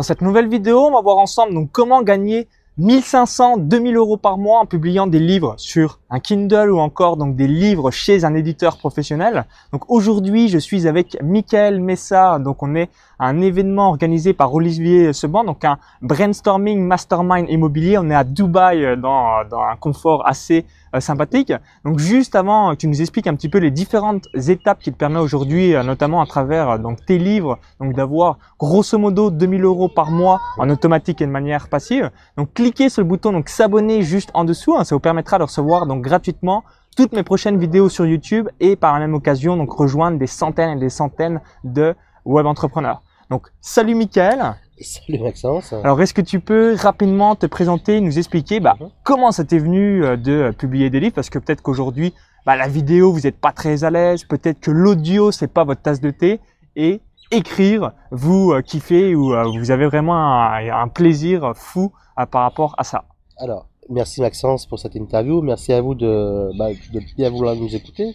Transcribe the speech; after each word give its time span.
Dans 0.00 0.04
cette 0.04 0.22
nouvelle 0.22 0.48
vidéo, 0.48 0.86
on 0.86 0.92
va 0.92 1.02
voir 1.02 1.18
ensemble 1.18 1.52
donc 1.52 1.68
comment 1.72 2.00
gagner 2.00 2.48
1500, 2.78 3.58
2000 3.58 3.96
euros 3.96 4.16
par 4.16 4.38
mois 4.38 4.60
en 4.60 4.64
publiant 4.64 5.06
des 5.06 5.18
livres 5.18 5.56
sur 5.58 5.99
un 6.10 6.20
Kindle 6.20 6.70
ou 6.70 6.78
encore 6.78 7.16
donc 7.16 7.36
des 7.36 7.46
livres 7.46 7.90
chez 7.90 8.24
un 8.24 8.34
éditeur 8.34 8.76
professionnel. 8.76 9.46
Donc 9.72 9.90
aujourd'hui, 9.90 10.48
je 10.48 10.58
suis 10.58 10.86
avec 10.86 11.16
Michael 11.22 11.80
Messa. 11.80 12.38
Donc 12.38 12.62
on 12.62 12.74
est 12.74 12.90
à 13.18 13.26
un 13.26 13.40
événement 13.40 13.88
organisé 13.88 14.32
par 14.32 14.52
Olivier 14.52 15.12
Seban, 15.12 15.44
donc 15.44 15.64
un 15.64 15.78
brainstorming 16.02 16.80
mastermind 16.80 17.48
immobilier. 17.48 17.98
On 17.98 18.10
est 18.10 18.14
à 18.14 18.24
Dubaï 18.24 18.84
euh, 18.84 18.96
dans, 18.96 19.44
dans 19.48 19.60
un 19.60 19.76
confort 19.76 20.26
assez 20.26 20.64
euh, 20.94 20.98
sympathique. 20.98 21.52
Donc 21.84 22.00
juste 22.00 22.34
avant, 22.34 22.74
tu 22.74 22.88
nous 22.88 23.00
expliques 23.00 23.28
un 23.28 23.36
petit 23.36 23.48
peu 23.48 23.58
les 23.58 23.70
différentes 23.70 24.26
étapes 24.34 24.80
qui 24.80 24.90
te 24.90 24.96
permettent 24.96 25.22
aujourd'hui, 25.22 25.74
euh, 25.74 25.84
notamment 25.84 26.20
à 26.20 26.26
travers 26.26 26.80
donc 26.80 27.04
tes 27.06 27.16
livres, 27.16 27.60
donc 27.78 27.94
d'avoir 27.94 28.38
grosso 28.58 28.98
modo 28.98 29.30
2000 29.30 29.62
euros 29.62 29.88
par 29.88 30.10
mois 30.10 30.40
en 30.58 30.68
automatique 30.68 31.20
et 31.20 31.26
de 31.26 31.30
manière 31.30 31.68
passive. 31.68 32.10
Donc 32.36 32.54
cliquez 32.54 32.88
sur 32.88 33.02
le 33.02 33.08
bouton 33.08 33.30
donc 33.32 33.50
s'abonner 33.50 34.02
juste 34.02 34.30
en 34.34 34.42
dessous. 34.42 34.74
Hein. 34.76 34.82
ça 34.82 34.96
vous 34.96 35.00
permettra 35.00 35.38
de 35.38 35.44
recevoir 35.44 35.86
donc 35.86 35.99
gratuitement 36.00 36.64
toutes 36.96 37.12
mes 37.12 37.22
prochaines 37.22 37.58
vidéos 37.58 37.88
sur 37.88 38.06
YouTube 38.06 38.48
et 38.58 38.76
par 38.76 38.94
la 38.94 39.00
même 39.00 39.14
occasion 39.14 39.56
donc 39.56 39.72
rejoindre 39.72 40.18
des 40.18 40.26
centaines 40.26 40.76
et 40.76 40.80
des 40.80 40.90
centaines 40.90 41.40
de 41.64 41.94
web 42.24 42.46
entrepreneurs. 42.46 43.02
Donc 43.30 43.48
salut 43.60 43.94
Michael. 43.94 44.56
Salut 44.80 45.22
Maxence. 45.22 45.72
Alors 45.72 46.00
est-ce 46.00 46.14
que 46.14 46.20
tu 46.20 46.40
peux 46.40 46.74
rapidement 46.74 47.36
te 47.36 47.46
présenter, 47.46 48.00
nous 48.00 48.18
expliquer 48.18 48.60
bah, 48.60 48.76
mhm. 48.80 48.88
comment 49.04 49.30
ça 49.30 49.44
t'est 49.44 49.58
venu 49.58 50.04
euh, 50.04 50.16
de 50.16 50.52
publier 50.56 50.90
des 50.90 51.00
livres? 51.00 51.14
Parce 51.14 51.30
que 51.30 51.38
peut-être 51.38 51.62
qu'aujourd'hui, 51.62 52.14
bah, 52.44 52.56
la 52.56 52.66
vidéo, 52.66 53.12
vous 53.12 53.20
n'êtes 53.20 53.38
pas 53.38 53.52
très 53.52 53.84
à 53.84 53.90
l'aise, 53.90 54.24
peut-être 54.24 54.60
que 54.60 54.70
l'audio, 54.70 55.30
c'est 55.30 55.52
pas 55.52 55.64
votre 55.64 55.82
tasse 55.82 56.00
de 56.00 56.10
thé, 56.10 56.40
et 56.76 57.00
écrire, 57.30 57.92
vous 58.10 58.52
euh, 58.52 58.62
kiffez 58.62 59.14
ou 59.14 59.34
euh, 59.34 59.44
vous 59.58 59.70
avez 59.70 59.86
vraiment 59.86 60.44
un, 60.44 60.88
plaisir 60.88 61.52
fou 61.54 61.92
par 62.30 62.42
rapport 62.42 62.74
à 62.78 62.84
ça? 62.84 63.04
Alors, 63.38 63.66
merci 63.90 64.20
Maxence 64.20 64.66
pour 64.66 64.78
cette 64.78 64.94
interview. 64.94 65.42
Merci 65.42 65.72
à 65.72 65.80
vous 65.80 65.94
de, 65.94 66.50
bah, 66.56 66.70
de 66.72 67.00
bien 67.16 67.30
vouloir 67.30 67.54
nous 67.56 67.74
écouter. 67.74 68.14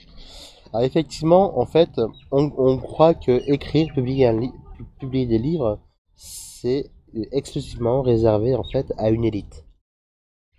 Alors 0.73 0.85
effectivement, 0.85 1.59
en 1.59 1.65
fait, 1.65 2.01
on, 2.31 2.77
croit 2.77 3.13
que 3.13 3.41
écrire, 3.51 3.93
publier 3.93 5.25
des 5.25 5.37
livres, 5.37 5.79
c'est 6.15 6.91
exclusivement 7.31 8.01
réservé 8.01 8.55
en 8.55 8.63
fait 8.63 8.91
à 8.97 9.09
une 9.09 9.23
élite. 9.23 9.65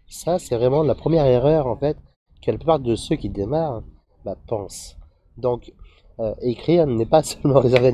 Ça, 0.08 0.38
c'est 0.38 0.56
vraiment 0.56 0.82
la 0.82 0.94
première 0.94 1.26
erreur 1.26 1.66
en 1.66 1.76
fait 1.76 1.96
que 2.42 2.50
la 2.50 2.56
plupart 2.56 2.78
de 2.78 2.94
ceux 2.94 3.16
qui 3.16 3.28
démarrent 3.28 3.82
bah, 4.24 4.36
pensent. 4.46 4.96
Donc, 5.36 5.72
euh, 6.18 6.34
écrire 6.40 6.86
n'est 6.86 7.06
pas 7.06 7.22
seulement 7.24 7.60
réservé 7.60 7.88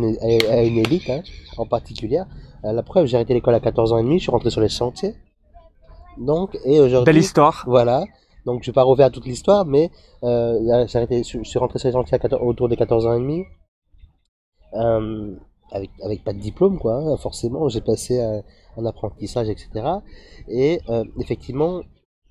à 0.49 0.63
une, 0.63 0.79
élite 0.79 1.11
hein, 1.11 1.23
en 1.57 1.67
particulier. 1.67 2.23
Euh, 2.65 2.73
la 2.73 2.83
preuve, 2.83 3.07
j'ai 3.07 3.17
arrêté 3.17 3.35
l'école 3.35 3.55
à 3.55 3.61
14 3.61 3.93
ans 3.93 3.99
et 3.99 4.03
demi, 4.03 4.19
je 4.19 4.25
suis 4.25 4.31
rentré 4.31 4.51
sur 4.51 4.61
les 4.61 4.69
chantiers. 4.69 5.15
Donc, 6.19 6.59
et 6.65 6.81
aujourd'hui. 6.81 7.13
Belle 7.13 7.23
histoire. 7.23 7.65
Voilà. 7.67 8.05
Donc, 8.45 8.63
je 8.63 8.71
vais 8.71 8.75
pas 8.75 8.83
refaire 8.83 9.11
toute 9.11 9.27
l'histoire, 9.27 9.65
mais 9.65 9.91
euh, 10.25 10.87
j'ai 10.89 10.99
arrêté, 10.99 11.23
je, 11.23 11.43
suis 11.43 11.59
rentré 11.59 11.79
sur 11.79 11.89
les 11.89 11.93
chantiers 11.93 12.19
autour 12.41 12.69
des 12.69 12.77
14 12.77 13.07
ans 13.07 13.15
et 13.15 13.21
demi. 13.21 13.45
Euh, 14.75 15.37
avec, 15.71 15.91
avec 16.03 16.25
pas 16.25 16.33
de 16.33 16.39
diplôme, 16.39 16.79
quoi, 16.79 16.97
hein, 16.97 17.17
forcément. 17.17 17.69
J'ai 17.69 17.81
passé 17.81 18.21
un, 18.21 18.87
apprentissage, 18.87 19.49
etc. 19.49 19.71
Et 20.49 20.81
euh, 20.89 21.05
effectivement, 21.21 21.83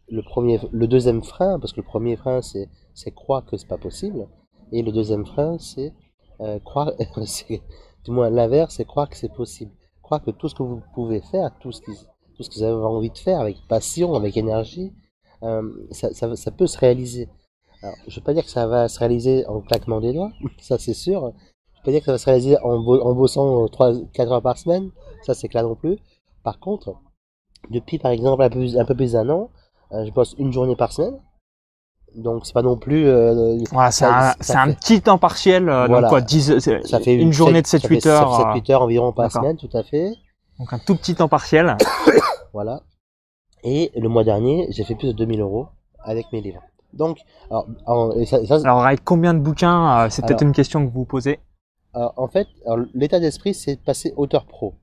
le, 0.10 0.22
premier, 0.22 0.60
le 0.72 0.88
deuxième 0.88 1.24
frein, 1.24 1.60
parce 1.60 1.74
que 1.74 1.82
le 1.82 1.86
premier 1.86 2.16
frein, 2.18 2.42
c'est, 2.42 2.70
c'est 2.94 3.12
croire 3.12 3.46
que 3.46 3.58
c'est 3.58 3.68
pas 3.68 3.78
possible. 3.78 4.28
Et 4.72 4.84
le 4.84 4.92
deuxième 4.92 5.26
frein, 5.26 5.58
c'est 5.60 5.94
euh, 6.42 6.60
croire, 6.60 6.94
du 8.04 8.12
moins 8.12 8.30
l'inverse, 8.30 8.76
c'est 8.76 8.86
croire 8.86 9.10
que 9.10 9.18
c'est 9.18 9.34
possible. 9.34 9.72
Croire 10.02 10.24
que 10.24 10.32
tout 10.32 10.50
ce 10.50 10.56
que 10.56 10.64
vous 10.64 10.82
pouvez 10.94 11.22
faire, 11.22 11.52
tout 11.60 11.72
ce, 11.72 11.82
qui, 11.82 11.92
tout 12.42 12.46
ce 12.46 12.50
que 12.50 12.56
vous 12.56 12.64
avez 12.64 12.86
envie 12.86 13.10
de 13.10 13.18
faire 13.18 13.40
avec 13.40 13.58
passion, 13.68 14.14
avec 14.16 14.38
énergie, 14.38 14.92
euh, 15.44 15.62
ça, 15.92 16.14
ça, 16.14 16.36
ça, 16.36 16.52
peut 16.52 16.68
se 16.68 16.78
réaliser. 16.78 17.30
Alors, 17.82 17.96
je 18.08 18.16
veux 18.20 18.24
pas 18.24 18.34
dire 18.34 18.44
que 18.44 18.52
ça 18.52 18.68
va 18.68 18.88
se 18.88 19.00
réaliser 19.00 19.46
en 19.48 19.62
claquement 19.62 20.02
des 20.02 20.14
doigts, 20.14 20.32
ça 20.62 20.78
c'est 20.78 20.94
sûr, 20.94 21.34
je 21.78 21.82
peux 21.84 21.92
dire 21.92 22.02
que 22.02 22.06
ça 22.08 22.12
va 22.12 22.18
se 22.18 22.26
réaliser 22.26 22.58
en, 22.64 22.76
en 22.76 23.14
bossant 23.14 23.66
3-4 23.66 24.28
heures 24.28 24.42
par 24.42 24.58
semaine, 24.58 24.92
ça 25.24 25.34
c'est 25.34 25.48
clair 25.48 25.64
non 25.64 25.76
plus. 25.76 25.98
Par 26.44 26.60
contre, 26.60 26.96
depuis 27.70 28.00
par 28.00 28.12
exemple 28.12 28.44
un 28.44 28.50
peu, 28.50 28.66
un 28.78 28.86
peu 28.86 28.96
plus 28.96 29.14
d'un 29.14 29.30
an, 29.30 29.50
euh, 29.92 30.06
je 30.06 30.12
bosse 30.12 30.36
une 30.38 30.52
journée 30.52 30.76
par 30.76 30.92
semaine. 30.92 31.20
Donc 32.16 32.46
c'est 32.46 32.54
pas 32.54 32.62
non 32.62 32.78
plus. 32.78 33.08
Euh, 33.08 33.58
c'est 33.92 34.06
un, 34.06 34.34
un 34.56 34.74
petit 34.74 35.02
temps 35.02 35.18
partiel. 35.18 35.70
Euh, 35.70 35.88
donc 35.88 36.10
quoi, 36.10 36.22
10, 36.22 36.60
ça 36.84 37.00
fait 37.00 37.16
une, 37.16 37.32
journée 37.32 37.62
de 37.62 37.68
7-8 37.68 38.08
heures. 38.08 38.56
7-8 38.56 38.72
heures 38.72 38.82
environ 38.82 39.14
par 39.14 39.32
semaine, 39.32 39.58
tout 39.58 39.70
à 39.74 39.84
fait. 39.84 40.12
Donc 40.60 40.74
un 40.74 40.80
tout 40.80 40.96
petit 40.96 41.16
temps 41.16 41.30
partiel. 41.30 41.78
voilà. 42.54 42.84
Et 43.64 43.92
le 43.96 44.10
mois 44.10 44.24
dernier, 44.24 44.68
j'ai 44.70 44.84
fait 44.84 44.96
plus 44.96 45.10
de 45.10 45.14
2000 45.14 45.42
euros 45.42 45.68
avec 46.00 46.26
mes 46.34 46.42
livres. 46.42 46.62
Donc, 46.94 47.20
alors, 47.50 48.14
alors 48.66 48.86
avec 48.86 49.04
combien 49.04 49.34
de 49.34 49.40
bouquins 49.40 50.10
C'est 50.10 50.26
peut-être 50.26 50.42
une 50.44 50.52
question 50.52 50.86
que 50.86 50.92
vous 50.92 51.06
posez 51.06 51.40
en 51.94 52.28
fait, 52.28 52.48
l'état 52.94 53.20
d'esprit, 53.20 53.54
c'est 53.54 53.76
de 53.76 53.82
passer 53.82 54.14
auteur 54.16 54.46
pro. 54.46 54.76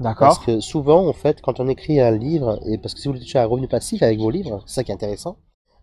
D'accord. 0.00 0.28
Parce 0.28 0.38
que 0.38 0.60
souvent, 0.60 1.08
en 1.08 1.12
fait, 1.12 1.40
quand 1.40 1.58
on 1.58 1.66
écrit 1.66 2.00
un 2.00 2.12
livre, 2.12 2.60
et 2.66 2.78
parce 2.78 2.94
que 2.94 3.00
si 3.00 3.08
vous 3.08 3.14
voulez 3.14 3.24
toucher 3.24 3.40
un 3.40 3.46
revenu 3.46 3.66
passif 3.66 4.02
avec 4.02 4.18
vos 4.18 4.30
livres, 4.30 4.62
c'est 4.66 4.74
ça 4.74 4.84
qui 4.84 4.92
est 4.92 4.94
intéressant, 4.94 5.38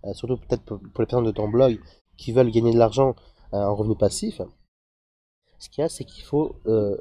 euh, 0.05 0.13
surtout 0.13 0.37
peut-être 0.37 0.63
pour, 0.63 0.79
les 0.81 1.05
personnes 1.05 1.25
de 1.25 1.31
ton 1.31 1.49
blog 1.49 1.79
qui 2.17 2.31
veulent 2.31 2.51
gagner 2.51 2.71
de 2.71 2.77
l'argent 2.77 3.15
euh, 3.53 3.57
en 3.57 3.75
revenu 3.75 3.95
passif, 3.95 4.41
ce 5.59 5.69
qu'il 5.69 5.81
y 5.81 5.85
a, 5.85 5.89
c'est 5.89 6.05
qu'il 6.05 6.23
faut 6.23 6.55
euh, 6.67 6.95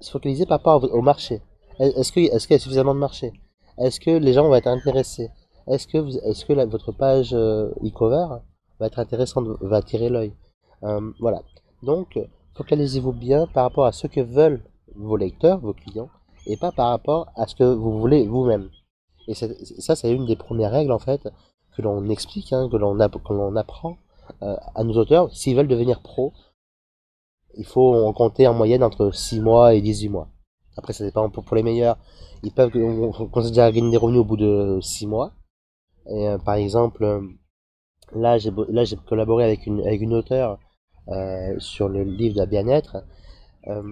se 0.00 0.10
focaliser 0.12 0.46
par 0.46 0.58
rapport 0.58 0.84
au, 0.94 1.02
marché. 1.02 1.42
Est-ce 1.80 2.12
qu'il 2.12 2.26
est 2.26 2.50
y 2.50 2.54
a 2.54 2.58
suffisamment 2.58 2.94
de 2.94 3.00
marché? 3.00 3.32
Est-ce 3.78 4.00
que 4.00 4.10
les 4.10 4.32
gens 4.32 4.48
vont 4.48 4.54
être 4.54 4.66
intéressés? 4.66 5.30
Est-ce 5.66 5.86
que, 5.86 5.98
est 5.98 6.46
que 6.46 6.66
votre 6.66 6.92
page 6.92 7.32
e-cover 7.32 8.26
va 8.78 8.86
être 8.86 8.98
intéressante, 8.98 9.46
va 9.60 9.76
attirer 9.76 10.08
l'œil? 10.08 10.34
Voilà. 11.20 11.42
Donc, 11.82 12.18
focalisez-vous 12.54 13.12
bien 13.12 13.46
par 13.46 13.64
rapport 13.64 13.86
à 13.86 13.92
ce 13.92 14.06
que 14.06 14.20
veulent 14.20 14.62
vos 14.94 15.16
lecteurs, 15.16 15.58
vos 15.58 15.72
clients, 15.72 16.10
et 16.46 16.56
pas 16.56 16.72
par 16.72 16.90
rapport 16.90 17.28
à 17.36 17.46
ce 17.46 17.54
que 17.54 17.64
vous 17.64 17.98
voulez 17.98 18.26
vous-même. 18.26 18.68
Et 19.26 19.34
ça, 19.34 19.96
c'est 19.96 20.12
une 20.12 20.26
des 20.26 20.36
premières 20.36 20.72
règles, 20.72 20.92
en 20.92 20.98
fait, 20.98 21.28
que 21.76 21.82
l'on 21.82 22.08
explique, 22.08 22.52
hein, 22.52 22.68
que 22.70 22.76
l'on 22.76 23.56
apprend 23.56 23.96
euh, 24.42 24.56
à 24.74 24.84
nos 24.84 24.94
auteurs. 24.94 25.34
S'ils 25.34 25.56
veulent 25.56 25.68
devenir 25.68 26.00
pro, 26.00 26.32
il 27.56 27.64
faut 27.64 27.94
en 27.94 28.12
compter 28.12 28.46
en 28.46 28.54
moyenne 28.54 28.82
entre 28.82 29.10
6 29.10 29.40
mois 29.40 29.74
et 29.74 29.80
18 29.80 30.08
mois. 30.08 30.28
Après, 30.76 30.92
ça 30.92 31.04
dépend 31.04 31.28
pour, 31.30 31.44
pour 31.44 31.56
les 31.56 31.62
meilleurs. 31.62 31.98
Ils 32.42 32.52
peuvent 32.52 32.72
considérer 33.30 33.72
gagner 33.72 33.90
des 33.90 33.96
revenus 33.96 34.20
au 34.20 34.24
bout 34.24 34.36
de 34.36 34.78
6 34.80 35.06
mois. 35.06 35.32
Et 36.06 36.28
euh, 36.28 36.38
par 36.38 36.54
exemple, 36.54 37.04
euh, 37.04 37.20
là, 38.14 38.36
j'ai 38.38 38.96
collaboré 39.08 39.44
avec 39.44 39.66
une, 39.66 39.80
avec 39.80 40.00
une 40.00 40.14
auteure 40.14 40.58
euh, 41.08 41.54
sur 41.58 41.88
le 41.88 42.02
livre 42.02 42.40
de 42.40 42.46
bien-être. 42.46 43.04
Euh, 43.66 43.82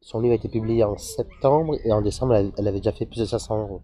son 0.00 0.20
livre 0.20 0.32
a 0.32 0.36
été 0.36 0.48
publié 0.48 0.84
en 0.84 0.96
septembre 0.96 1.76
et 1.84 1.92
en 1.92 2.00
décembre, 2.00 2.34
elle, 2.34 2.68
avait 2.68 2.78
déjà 2.78 2.92
fait 2.92 3.06
plus 3.06 3.20
de 3.20 3.24
500 3.24 3.60
euros. 3.60 3.82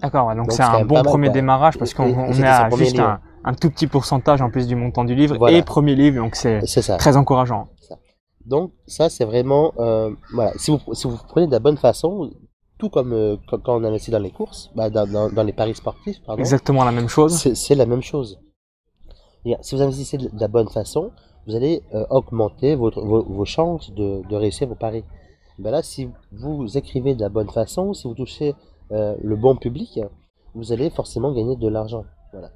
D'accord, 0.00 0.34
donc 0.34 0.50
c'est 0.50 0.62
un 0.62 0.84
bon 0.84 1.02
premier 1.02 1.28
démarrage 1.28 1.76
parce 1.76 1.92
qu'on 1.92 2.32
est 2.32 2.42
à 2.42 2.70
juste 2.70 2.98
un, 2.98 3.54
tout 3.54 3.68
petit 3.70 3.86
pourcentage 3.86 4.40
en 4.40 4.50
plus 4.50 4.66
du 4.66 4.74
montant 4.74 5.04
du 5.04 5.14
livre 5.14 5.48
et 5.50 5.62
premier 5.62 5.94
livre, 5.94 6.22
donc 6.22 6.36
c'est 6.36 6.60
très 6.98 7.16
encourageant. 7.16 7.68
Donc 8.46 8.72
ça 8.86 9.08
c'est 9.10 9.24
vraiment, 9.24 9.72
euh, 9.78 10.10
voilà, 10.32 10.52
si 10.56 10.70
vous, 10.70 10.94
si 10.94 11.06
vous 11.06 11.18
prenez 11.28 11.46
de 11.46 11.52
la 11.52 11.58
bonne 11.58 11.76
façon, 11.76 12.30
tout 12.78 12.88
comme 12.88 13.38
quand, 13.48 13.68
on 13.68 13.84
investit 13.84 14.10
dans 14.10 14.18
les 14.18 14.30
courses, 14.30 14.70
bah, 14.74 14.88
dans, 14.88 15.30
dans, 15.30 15.42
les 15.42 15.52
paris 15.52 15.74
sportifs, 15.74 16.22
pardon. 16.24 16.40
Exactement 16.40 16.84
la 16.84 16.92
même 16.92 17.08
chose. 17.08 17.52
C'est 17.54 17.74
la 17.74 17.86
même 17.86 18.02
chose. 18.02 18.40
si 19.60 19.74
vous 19.74 19.82
investissez 19.82 20.16
de 20.16 20.30
la 20.40 20.48
bonne 20.48 20.68
façon, 20.68 21.12
vous 21.46 21.54
allez 21.54 21.82
euh, 21.94 22.06
augmenter 22.10 22.74
votre, 22.74 23.00
vos, 23.02 23.44
chances 23.44 23.92
de, 23.92 24.22
de, 24.28 24.36
réussir 24.36 24.68
vos 24.68 24.74
paris. 24.74 25.04
Ben 25.58 25.70
là, 25.70 25.82
si 25.82 26.08
vous 26.32 26.76
écrivez 26.76 27.14
de 27.14 27.20
la 27.20 27.28
bonne 27.28 27.50
façon, 27.50 27.92
si 27.92 28.06
vous 28.06 28.14
touchez 28.14 28.54
euh, 28.92 29.16
le 29.22 29.36
bon 29.36 29.56
public, 29.56 30.00
vous 30.54 30.72
allez 30.72 30.90
forcément 30.90 31.32
gagner 31.32 31.56
de 31.56 31.68
l'argent. 31.68 32.04
Voilà. 32.32 32.50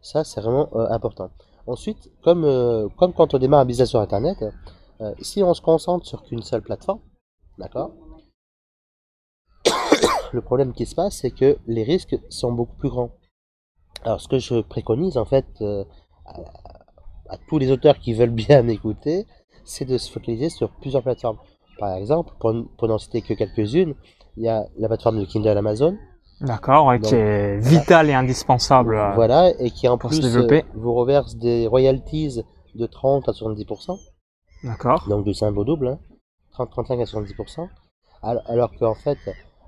Ça, 0.00 0.24
c'est 0.24 0.40
vraiment 0.40 0.68
euh, 0.74 0.88
important. 0.90 1.30
Ensuite, 1.66 2.10
comme, 2.22 2.44
comme 2.96 3.12
quand 3.12 3.34
on 3.34 3.38
démarre 3.38 3.60
un 3.60 3.66
business 3.66 3.90
sur 3.90 4.00
Internet, 4.00 4.42
si 5.20 5.42
on 5.42 5.54
se 5.54 5.60
concentre 5.60 6.06
sur 6.06 6.22
qu'une 6.22 6.42
seule 6.42 6.62
plateforme, 6.62 7.00
d'accord 7.58 7.92
Le 10.32 10.40
problème 10.40 10.72
qui 10.72 10.86
se 10.86 10.94
passe, 10.94 11.18
c'est 11.18 11.30
que 11.30 11.58
les 11.66 11.84
risques 11.84 12.16
sont 12.28 12.52
beaucoup 12.52 12.76
plus 12.76 12.90
grands. 12.90 13.10
Alors, 14.04 14.20
ce 14.20 14.28
que 14.28 14.38
je 14.38 14.60
préconise, 14.60 15.16
en 15.16 15.24
fait, 15.24 15.46
à 17.28 17.36
tous 17.48 17.58
les 17.58 17.70
auteurs 17.70 17.98
qui 17.98 18.12
veulent 18.12 18.30
bien 18.30 18.62
m'écouter, 18.70 19.26
c'est 19.64 19.84
de 19.84 19.98
se 19.98 20.10
focaliser 20.10 20.48
sur 20.48 20.70
plusieurs 20.70 21.02
plateformes. 21.02 21.38
Par 21.78 21.94
exemple, 21.94 22.32
pour, 22.40 22.52
pour 22.76 22.88
n'en 22.88 22.98
citer 22.98 23.22
que 23.22 23.34
quelques-unes, 23.34 23.94
il 24.36 24.44
y 24.44 24.48
a 24.48 24.66
la 24.78 24.88
plateforme 24.88 25.20
de 25.20 25.24
Kindle 25.24 25.56
Amazon. 25.56 25.96
D'accord, 26.40 26.92
qui 27.02 27.14
est 27.14 27.58
vitale 27.58 28.10
et 28.10 28.14
indispensable. 28.14 28.96
Euh, 28.96 29.12
voilà, 29.14 29.50
et 29.58 29.70
qui 29.70 29.88
en 29.88 29.98
plus 29.98 30.24
euh, 30.24 30.62
vous 30.74 30.94
reverse 30.94 31.34
des 31.36 31.66
royalties 31.66 32.40
de 32.74 32.86
30 32.86 33.28
à 33.28 33.32
70%. 33.32 33.98
D'accord. 34.64 35.06
Donc 35.08 35.24
du 35.24 35.34
simple 35.34 35.58
au 35.58 35.64
double, 35.64 35.88
hein. 35.88 35.98
30, 36.52 36.70
35 36.70 37.00
à 37.00 37.04
70%. 37.04 37.68
Alors, 38.22 38.42
alors 38.46 38.70
qu'en 38.78 38.94
fait, 38.94 39.18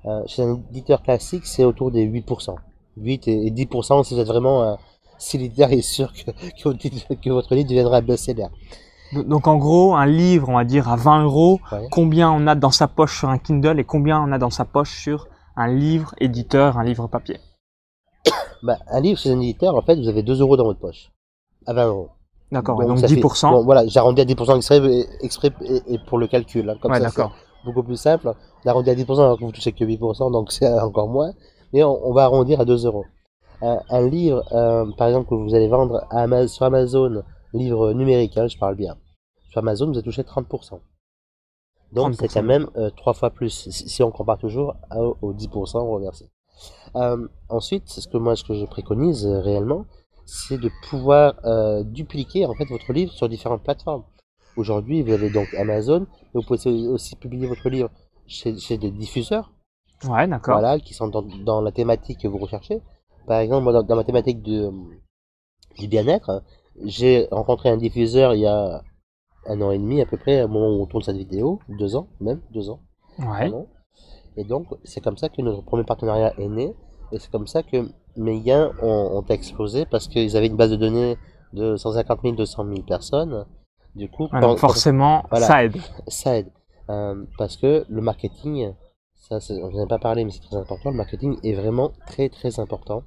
Euh, 0.06 0.22
chez 0.26 0.42
un 0.42 0.62
éditeur 0.70 1.02
classique, 1.02 1.44
c'est 1.44 1.64
autour 1.64 1.90
des 1.90 2.06
8%. 2.06 2.56
8 2.96 3.28
et 3.28 3.50
10% 3.50 4.02
si 4.02 4.14
vous 4.14 4.20
êtes 4.20 4.26
vraiment 4.26 4.62
euh, 4.62 4.74
si 5.18 5.36
l'éditeur 5.36 5.70
est 5.72 5.82
sûr 5.82 6.12
que, 6.12 7.14
que, 7.14 7.30
votre 7.30 7.54
livre 7.54 7.68
deviendra 7.68 8.00
best-seller. 8.00 8.46
Donc 9.12 9.46
en 9.46 9.56
gros, 9.56 9.94
un 9.94 10.06
livre, 10.06 10.48
on 10.48 10.54
va 10.54 10.64
dire 10.64 10.88
à 10.88 10.96
20 10.96 11.24
euros, 11.24 11.60
combien 11.90 12.30
on 12.30 12.46
a 12.46 12.54
dans 12.54 12.70
sa 12.70 12.88
poche 12.88 13.18
sur 13.18 13.28
un 13.28 13.38
Kindle 13.38 13.78
et 13.78 13.84
combien 13.84 14.20
on 14.20 14.32
a 14.32 14.38
dans 14.38 14.50
sa 14.50 14.64
poche 14.64 15.02
sur 15.02 15.28
un 15.56 15.68
livre 15.68 16.14
éditeur, 16.18 16.78
un 16.78 16.84
livre 16.84 17.06
papier? 17.06 17.38
Bah, 18.62 18.78
Un 18.88 19.00
livre 19.00 19.18
chez 19.18 19.30
un 19.30 19.40
éditeur, 19.40 19.74
en 19.74 19.82
fait, 19.82 19.96
vous 19.96 20.08
avez 20.08 20.22
2 20.22 20.40
euros 20.40 20.56
dans 20.56 20.64
votre 20.64 20.80
poche, 20.80 21.10
à 21.66 21.72
20 21.72 21.86
euros. 21.86 22.08
D'accord, 22.52 22.84
donc, 22.84 22.98
10%. 22.98 23.50
bon, 23.50 23.64
voilà, 23.64 23.86
j'arrondis 23.86 24.22
à 24.22 24.24
10% 24.24 24.56
exprès, 24.56 25.06
exprès 25.20 25.52
et, 25.86 25.98
pour 26.06 26.18
le 26.18 26.26
calcul. 26.26 26.68
Hein, 26.68 26.76
comme 26.80 26.90
ouais, 26.90 27.00
d'accord. 27.00 27.32
beaucoup 27.64 27.82
plus 27.82 27.96
simple. 27.96 28.32
D'arrondir 28.64 28.92
à 28.92 28.96
10% 28.96 29.20
alors 29.20 29.38
que 29.38 29.44
vous 29.44 29.52
touchez 29.52 29.72
que 29.72 29.84
8%, 29.84 30.32
donc 30.32 30.52
c'est 30.52 30.68
encore 30.80 31.08
moins. 31.08 31.32
Mais 31.72 31.84
on, 31.84 32.12
va 32.12 32.24
arrondir 32.24 32.60
à 32.60 32.64
2 32.64 32.86
euros. 32.86 33.04
Un, 33.62 34.08
livre, 34.08 34.42
euh, 34.52 34.86
par 34.96 35.08
exemple, 35.08 35.28
que 35.28 35.34
vous 35.34 35.54
allez 35.54 35.68
vendre 35.68 36.04
à 36.10 36.48
sur 36.48 36.64
Amazon, 36.64 37.22
livre 37.52 37.92
numérique, 37.92 38.36
hein, 38.36 38.48
je 38.48 38.58
parle 38.58 38.74
bien. 38.74 38.96
Sur 39.50 39.58
Amazon, 39.58 39.86
vous 39.86 39.92
allez 39.92 40.02
toucher 40.02 40.22
30%. 40.22 40.80
Donc 41.92 42.14
c'est 42.14 42.28
quand 42.28 42.42
même 42.42 42.68
euh, 42.76 42.90
trois 42.90 43.14
fois 43.14 43.30
plus 43.30 43.68
si, 43.70 44.02
on 44.02 44.10
compare 44.10 44.38
toujours 44.38 44.76
aux 45.22 45.32
10% 45.32 45.92
reversés. 45.92 46.30
Euh, 46.96 47.26
ensuite, 47.48 47.88
ce 47.88 48.06
que 48.06 48.16
moi 48.16 48.36
ce 48.36 48.44
que 48.44 48.54
je 48.54 48.64
préconise 48.64 49.26
euh, 49.26 49.40
réellement, 49.40 49.86
c'est 50.32 50.58
de 50.58 50.70
pouvoir 50.88 51.34
euh, 51.44 51.82
dupliquer 51.82 52.46
en 52.46 52.54
fait 52.54 52.66
votre 52.66 52.92
livre 52.92 53.12
sur 53.12 53.28
différentes 53.28 53.64
plateformes. 53.64 54.04
Aujourd'hui, 54.56 55.02
vous 55.02 55.12
avez 55.12 55.28
donc 55.28 55.52
Amazon, 55.54 56.06
mais 56.32 56.40
vous 56.40 56.42
pouvez 56.42 56.86
aussi 56.86 57.16
publier 57.16 57.48
votre 57.48 57.68
livre 57.68 57.90
chez, 58.28 58.56
chez 58.56 58.78
des 58.78 58.92
diffuseurs. 58.92 59.52
Ouais, 60.04 60.28
d'accord. 60.28 60.54
Voilà, 60.60 60.78
qui 60.78 60.94
sont 60.94 61.08
dans, 61.08 61.22
dans, 61.22 61.60
la 61.60 61.72
thématique 61.72 62.20
que 62.20 62.28
vous 62.28 62.38
recherchez. 62.38 62.80
Par 63.26 63.40
exemple, 63.40 63.64
moi, 63.64 63.72
dans, 63.72 63.82
dans 63.82 63.96
ma 63.96 64.04
thématique 64.04 64.40
de, 64.42 64.70
du 65.78 65.88
bien-être, 65.88 66.44
j'ai 66.84 67.26
rencontré 67.32 67.68
un 67.68 67.76
diffuseur 67.76 68.34
il 68.34 68.40
y 68.40 68.46
a 68.46 68.82
un 69.46 69.60
an 69.60 69.72
et 69.72 69.78
demi 69.78 70.00
à 70.00 70.06
peu 70.06 70.16
près, 70.16 70.44
au 70.44 70.48
moment 70.48 70.68
où 70.68 70.82
on 70.82 70.86
tourne 70.86 71.02
cette 71.02 71.16
vidéo, 71.16 71.58
deux 71.68 71.96
ans 71.96 72.06
même, 72.20 72.40
deux 72.52 72.70
ans. 72.70 72.80
Ouais. 73.18 73.50
Et 74.36 74.44
donc, 74.44 74.68
c'est 74.84 75.02
comme 75.02 75.16
ça 75.16 75.28
que 75.28 75.42
notre 75.42 75.62
premier 75.62 75.84
partenariat 75.84 76.32
est 76.38 76.48
né. 76.48 76.72
Et 77.12 77.18
c'est 77.18 77.32
comme 77.32 77.48
ça 77.48 77.64
que 77.64 77.90
mes 78.16 78.40
gains 78.40 78.72
ont, 78.82 79.24
explosé 79.28 79.86
parce 79.86 80.08
qu'ils 80.08 80.36
avaient 80.36 80.46
une 80.46 80.56
base 80.56 80.70
de 80.70 80.76
données 80.76 81.16
de 81.52 81.76
150 81.76 82.20
000, 82.22 82.34
200 82.34 82.64
000 82.66 82.82
personnes. 82.82 83.46
Du 83.94 84.08
coup, 84.08 84.28
forcément, 84.56 85.24
ça 85.32 85.64
aide. 85.64 85.76
Ça 86.08 86.38
aide. 86.38 86.50
Euh, 86.88 87.24
parce 87.38 87.56
que 87.56 87.84
le 87.88 88.00
marketing, 88.00 88.72
ça, 89.14 89.38
on 89.50 89.70
n'en 89.70 89.84
a 89.84 89.86
pas 89.86 89.98
parlé, 89.98 90.24
mais 90.24 90.30
c'est 90.30 90.40
très 90.40 90.56
important. 90.56 90.90
Le 90.90 90.96
marketing 90.96 91.38
est 91.44 91.54
vraiment 91.54 91.92
très 92.06 92.28
très 92.28 92.58
important 92.58 93.04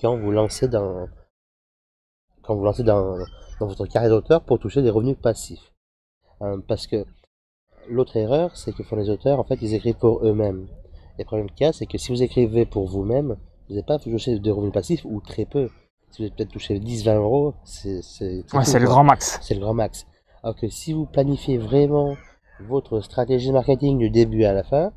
quand 0.00 0.16
vous 0.16 0.30
lancez 0.30 0.68
dans, 0.68 1.08
quand 2.42 2.54
vous 2.54 2.64
lancez 2.64 2.82
dans, 2.82 3.18
dans 3.60 3.66
votre 3.66 3.86
carrière 3.86 4.10
d'auteur 4.10 4.42
pour 4.42 4.58
toucher 4.58 4.82
des 4.82 4.90
revenus 4.90 5.16
passifs. 5.20 5.72
Euh, 6.42 6.58
parce 6.66 6.86
que 6.86 7.04
l'autre 7.88 8.16
erreur, 8.16 8.56
c'est 8.56 8.72
que 8.72 8.82
font 8.82 8.96
les 8.96 9.10
auteurs, 9.10 9.38
en 9.38 9.44
fait, 9.44 9.58
ils 9.60 9.74
écrivent 9.74 9.98
pour 9.98 10.24
eux-mêmes. 10.26 10.66
Et 11.18 11.22
le 11.22 11.26
problème 11.26 11.50
qu'il 11.50 11.66
y 11.66 11.68
a, 11.68 11.72
c'est 11.72 11.86
que 11.86 11.98
si 11.98 12.10
vous 12.10 12.22
écrivez 12.22 12.66
pour 12.66 12.86
vous-même, 12.86 13.36
vous 13.68 13.74
n'avez 13.74 13.86
pas 13.86 13.98
touché 13.98 14.38
de 14.38 14.50
revenus 14.50 14.72
passifs 14.72 15.04
ou 15.04 15.20
très 15.20 15.44
peu. 15.44 15.68
Si 16.10 16.22
vous 16.22 16.26
avez 16.26 16.34
peut-être 16.34 16.52
touché 16.52 16.78
10-20 16.78 17.16
euros, 17.16 17.54
c'est 17.64 18.00
ouais, 18.52 18.64
c'est 18.64 18.78
le 18.78 18.86
grand 18.86 19.04
max. 19.04 19.38
C'est 19.42 19.54
le 19.54 19.60
grand 19.60 19.74
max. 19.74 20.06
Alors 20.42 20.56
que 20.56 20.68
si 20.68 20.92
vous 20.92 21.06
planifiez 21.06 21.58
vraiment 21.58 22.16
votre 22.60 23.00
stratégie 23.00 23.48
de 23.48 23.52
marketing 23.52 23.98
du 23.98 24.10
début 24.10 24.44
à 24.44 24.52
la 24.52 24.62
fin, 24.62 24.92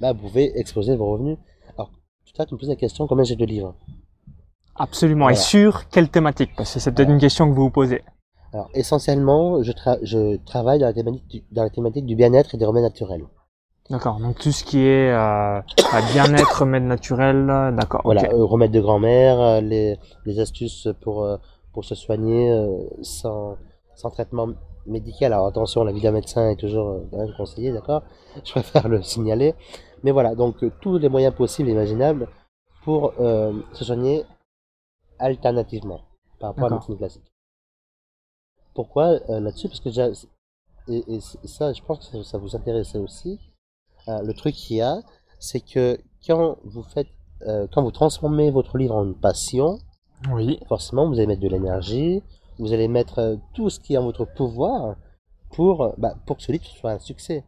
bah, 0.00 0.12
vous 0.12 0.28
pouvez 0.28 0.58
exposer 0.58 0.96
vos 0.96 1.10
revenus. 1.10 1.36
Alors, 1.74 1.90
tout 1.90 2.32
à 2.34 2.38
l'heure, 2.38 2.46
tu 2.48 2.54
me 2.54 2.58
poses 2.58 2.68
la 2.68 2.76
question 2.76 3.06
combien 3.06 3.24
j'ai 3.24 3.36
de 3.36 3.44
livres? 3.44 3.74
Absolument. 4.76 5.28
Et 5.28 5.34
sur 5.34 5.88
quelle 5.88 6.08
thématique? 6.08 6.50
Parce 6.56 6.72
que 6.72 6.80
c'est 6.80 6.92
peut-être 6.92 7.10
une 7.10 7.20
question 7.20 7.48
que 7.48 7.54
vous 7.54 7.64
vous 7.64 7.70
posez. 7.70 8.02
Alors, 8.52 8.68
essentiellement, 8.74 9.62
je, 9.62 9.72
je 10.02 10.36
travaille 10.44 10.78
dans 10.78 10.86
la 10.86 10.92
thématique 10.92 11.26
du, 11.28 11.42
dans 11.52 11.62
la 11.62 11.70
thématique 11.70 12.06
du 12.06 12.16
bien-être 12.16 12.54
et 12.54 12.58
des 12.58 12.64
remèdes 12.64 12.84
naturels. 12.84 13.24
D'accord. 13.90 14.20
Donc 14.20 14.38
tout 14.38 14.52
ce 14.52 14.64
qui 14.64 14.78
est 14.78 15.10
euh, 15.12 15.60
bien-être, 16.12 16.60
remèdes 16.60 16.84
naturels, 16.84 17.46
d'accord. 17.76 18.00
Voilà, 18.04 18.22
euh, 18.32 18.44
remèdes 18.44 18.70
de 18.70 18.80
grand-mère, 18.80 19.40
euh, 19.40 19.60
les, 19.60 19.98
les 20.24 20.40
astuces 20.40 20.88
pour 21.00 21.24
euh, 21.24 21.36
pour 21.72 21.84
se 21.84 21.94
soigner 21.94 22.50
sans 23.02 23.56
sans 23.94 24.10
traitement 24.10 24.48
médical. 24.86 25.32
Alors 25.32 25.46
attention, 25.46 25.84
la 25.84 25.92
vie 25.92 26.00
d'un 26.00 26.12
médecin 26.12 26.50
est 26.50 26.56
toujours 26.56 27.00
conseillée, 27.36 27.72
d'accord 27.72 28.02
Je 28.44 28.52
préfère 28.52 28.88
le 28.88 29.02
signaler. 29.02 29.54
Mais 30.04 30.10
voilà, 30.10 30.34
donc 30.34 30.56
tous 30.80 30.98
les 30.98 31.08
moyens 31.08 31.34
possibles 31.34 31.68
et 31.68 31.72
imaginables 31.72 32.28
pour 32.84 33.14
se 33.16 33.84
soigner 33.84 34.24
alternativement 35.18 36.00
par 36.38 36.50
rapport 36.50 36.66
à 36.66 36.68
la 36.70 36.76
médecine 36.76 36.98
classique. 36.98 37.32
Pourquoi 38.74 39.20
euh, 39.28 39.40
là-dessus? 39.40 39.68
Parce 39.68 39.80
que 39.80 39.88
déjà, 39.88 40.08
et, 40.88 41.04
et, 41.14 41.20
ça, 41.20 41.72
je 41.72 41.82
pense 41.82 42.08
que 42.08 42.22
ça 42.22 42.38
vous 42.38 42.56
intéressait 42.56 42.98
aussi. 42.98 43.38
Euh, 44.08 44.22
le 44.22 44.34
truc 44.34 44.54
qu'il 44.54 44.76
y 44.76 44.80
a, 44.80 45.00
c'est 45.38 45.60
que 45.60 45.98
quand 46.26 46.56
vous 46.64 46.82
faites, 46.82 47.08
euh, 47.46 47.66
quand 47.72 47.82
vous 47.82 47.90
transformez 47.90 48.50
votre 48.50 48.78
livre 48.78 48.94
en 48.94 49.04
une 49.04 49.14
passion, 49.14 49.78
oui. 50.30 50.58
forcément, 50.68 51.08
vous 51.08 51.14
allez 51.14 51.26
mettre 51.26 51.42
de 51.42 51.48
l'énergie, 51.48 52.22
vous 52.58 52.72
allez 52.72 52.88
mettre 52.88 53.38
tout 53.54 53.70
ce 53.70 53.80
qui 53.80 53.94
est 53.94 53.98
en 53.98 54.04
votre 54.04 54.24
pouvoir 54.24 54.96
pour, 55.50 55.94
bah, 55.98 56.14
pour 56.26 56.36
que 56.36 56.42
ce 56.42 56.52
livre 56.52 56.64
soit 56.64 56.92
un 56.92 56.98
succès. 56.98 57.44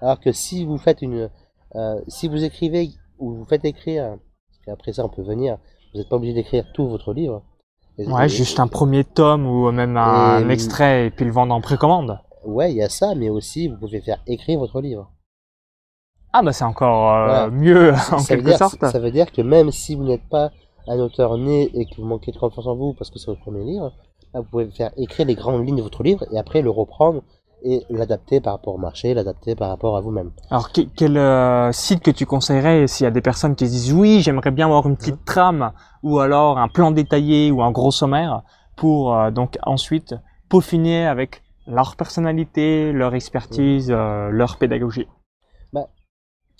Alors 0.00 0.20
que 0.20 0.32
si 0.32 0.64
vous 0.64 0.78
faites 0.78 1.02
une, 1.02 1.30
si 2.08 2.28
vous 2.28 2.44
écrivez 2.44 2.90
ou 3.18 3.34
vous 3.34 3.44
faites 3.44 3.64
écrire, 3.64 4.16
parce 4.48 4.58
qu'après 4.64 4.92
ça 4.92 5.04
on 5.04 5.08
peut 5.08 5.22
venir, 5.22 5.58
vous 5.92 5.98
n'êtes 5.98 6.08
pas 6.08 6.16
obligé 6.16 6.34
d'écrire 6.34 6.64
tout 6.72 6.88
votre 6.88 7.12
livre. 7.12 7.42
Ouais, 7.98 8.28
juste 8.28 8.60
un 8.60 8.66
premier 8.66 9.04
tome 9.04 9.46
ou 9.46 9.70
même 9.72 9.96
un, 9.96 10.48
extrait 10.48 11.06
et 11.06 11.10
puis 11.10 11.24
le 11.24 11.32
vendre 11.32 11.54
en 11.54 11.60
précommande. 11.60 12.18
Ouais, 12.44 12.72
il 12.72 12.76
y 12.76 12.82
a 12.82 12.88
ça, 12.88 13.14
mais 13.14 13.28
aussi 13.28 13.68
vous 13.68 13.76
pouvez 13.76 14.00
faire 14.00 14.22
écrire 14.26 14.58
votre 14.58 14.80
livre. 14.80 15.10
Ah 16.32 16.42
bah 16.42 16.52
c'est 16.52 16.64
encore 16.64 17.12
euh, 17.12 17.50
mieux 17.50 17.92
en 18.12 18.22
quelque 18.22 18.56
sorte. 18.56 18.84
Ça 18.84 18.98
veut 18.98 19.10
dire 19.10 19.32
que 19.32 19.42
même 19.42 19.70
si 19.70 19.94
vous 19.94 20.04
n'êtes 20.04 20.28
pas 20.28 20.50
un 20.88 20.98
auteur 20.98 21.36
né 21.36 21.70
et 21.74 21.86
que 21.86 22.00
vous 22.00 22.06
manquez 22.06 22.32
de 22.32 22.38
confiance 22.38 22.66
en 22.66 22.76
vous 22.76 22.94
parce 22.94 23.10
que 23.10 23.18
c'est 23.18 23.26
votre 23.26 23.40
premier 23.40 23.64
livre, 23.64 23.92
vous 24.34 24.42
pouvez 24.44 24.70
faire 24.70 24.90
écrire 24.96 25.26
les 25.26 25.34
grandes 25.34 25.66
lignes 25.66 25.76
de 25.76 25.82
votre 25.82 26.02
livre 26.02 26.24
et 26.32 26.38
après 26.38 26.62
le 26.62 26.70
reprendre 26.70 27.22
et 27.62 27.84
l'adapter 27.90 28.40
par 28.40 28.54
rapport 28.54 28.74
au 28.74 28.78
marché, 28.78 29.12
l'adapter 29.14 29.54
par 29.54 29.68
rapport 29.68 29.96
à 29.96 30.00
vous-même. 30.00 30.30
Alors 30.50 30.70
quel 30.70 31.16
euh, 31.16 31.72
site 31.72 32.02
que 32.02 32.10
tu 32.10 32.26
conseillerais 32.26 32.86
s'il 32.86 33.04
y 33.04 33.06
a 33.06 33.10
des 33.10 33.20
personnes 33.20 33.54
qui 33.54 33.64
disent 33.64 33.92
oui, 33.92 34.20
j'aimerais 34.22 34.50
bien 34.50 34.66
avoir 34.66 34.86
une 34.86 34.96
petite 34.96 35.20
mmh. 35.20 35.24
trame 35.26 35.72
ou 36.02 36.20
alors 36.20 36.58
un 36.58 36.68
plan 36.68 36.90
détaillé 36.90 37.50
ou 37.50 37.62
un 37.62 37.70
gros 37.70 37.90
sommaire 37.90 38.42
pour 38.76 39.14
euh, 39.14 39.30
donc 39.30 39.58
ensuite 39.62 40.14
peaufiner 40.48 41.06
avec 41.06 41.42
leur 41.66 41.96
personnalité, 41.96 42.92
leur 42.92 43.14
expertise, 43.14 43.90
mmh. 43.90 43.94
euh, 43.94 44.30
leur 44.30 44.56
pédagogie. 44.56 45.06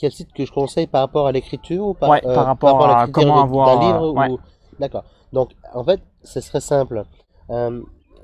Quel 0.01 0.13
site 0.13 0.33
que 0.33 0.47
je 0.47 0.53
conseille 0.53 0.87
par 0.87 1.03
rapport 1.03 1.27
à 1.27 1.33
l'écriture 1.33 1.89
ou 1.89 1.95
par, 1.95 2.21
par, 2.23 2.47
rapport 2.47 2.89
à, 2.89 3.07
comment 3.09 3.43
avoir 3.43 3.81
livre 3.83 4.31
ou... 4.31 4.39
D'accord. 4.79 5.05
Donc 5.35 5.51
en 5.75 5.85
fait, 5.85 6.01
ce 6.23 6.41
serait 6.41 6.63
simple. 6.63 7.05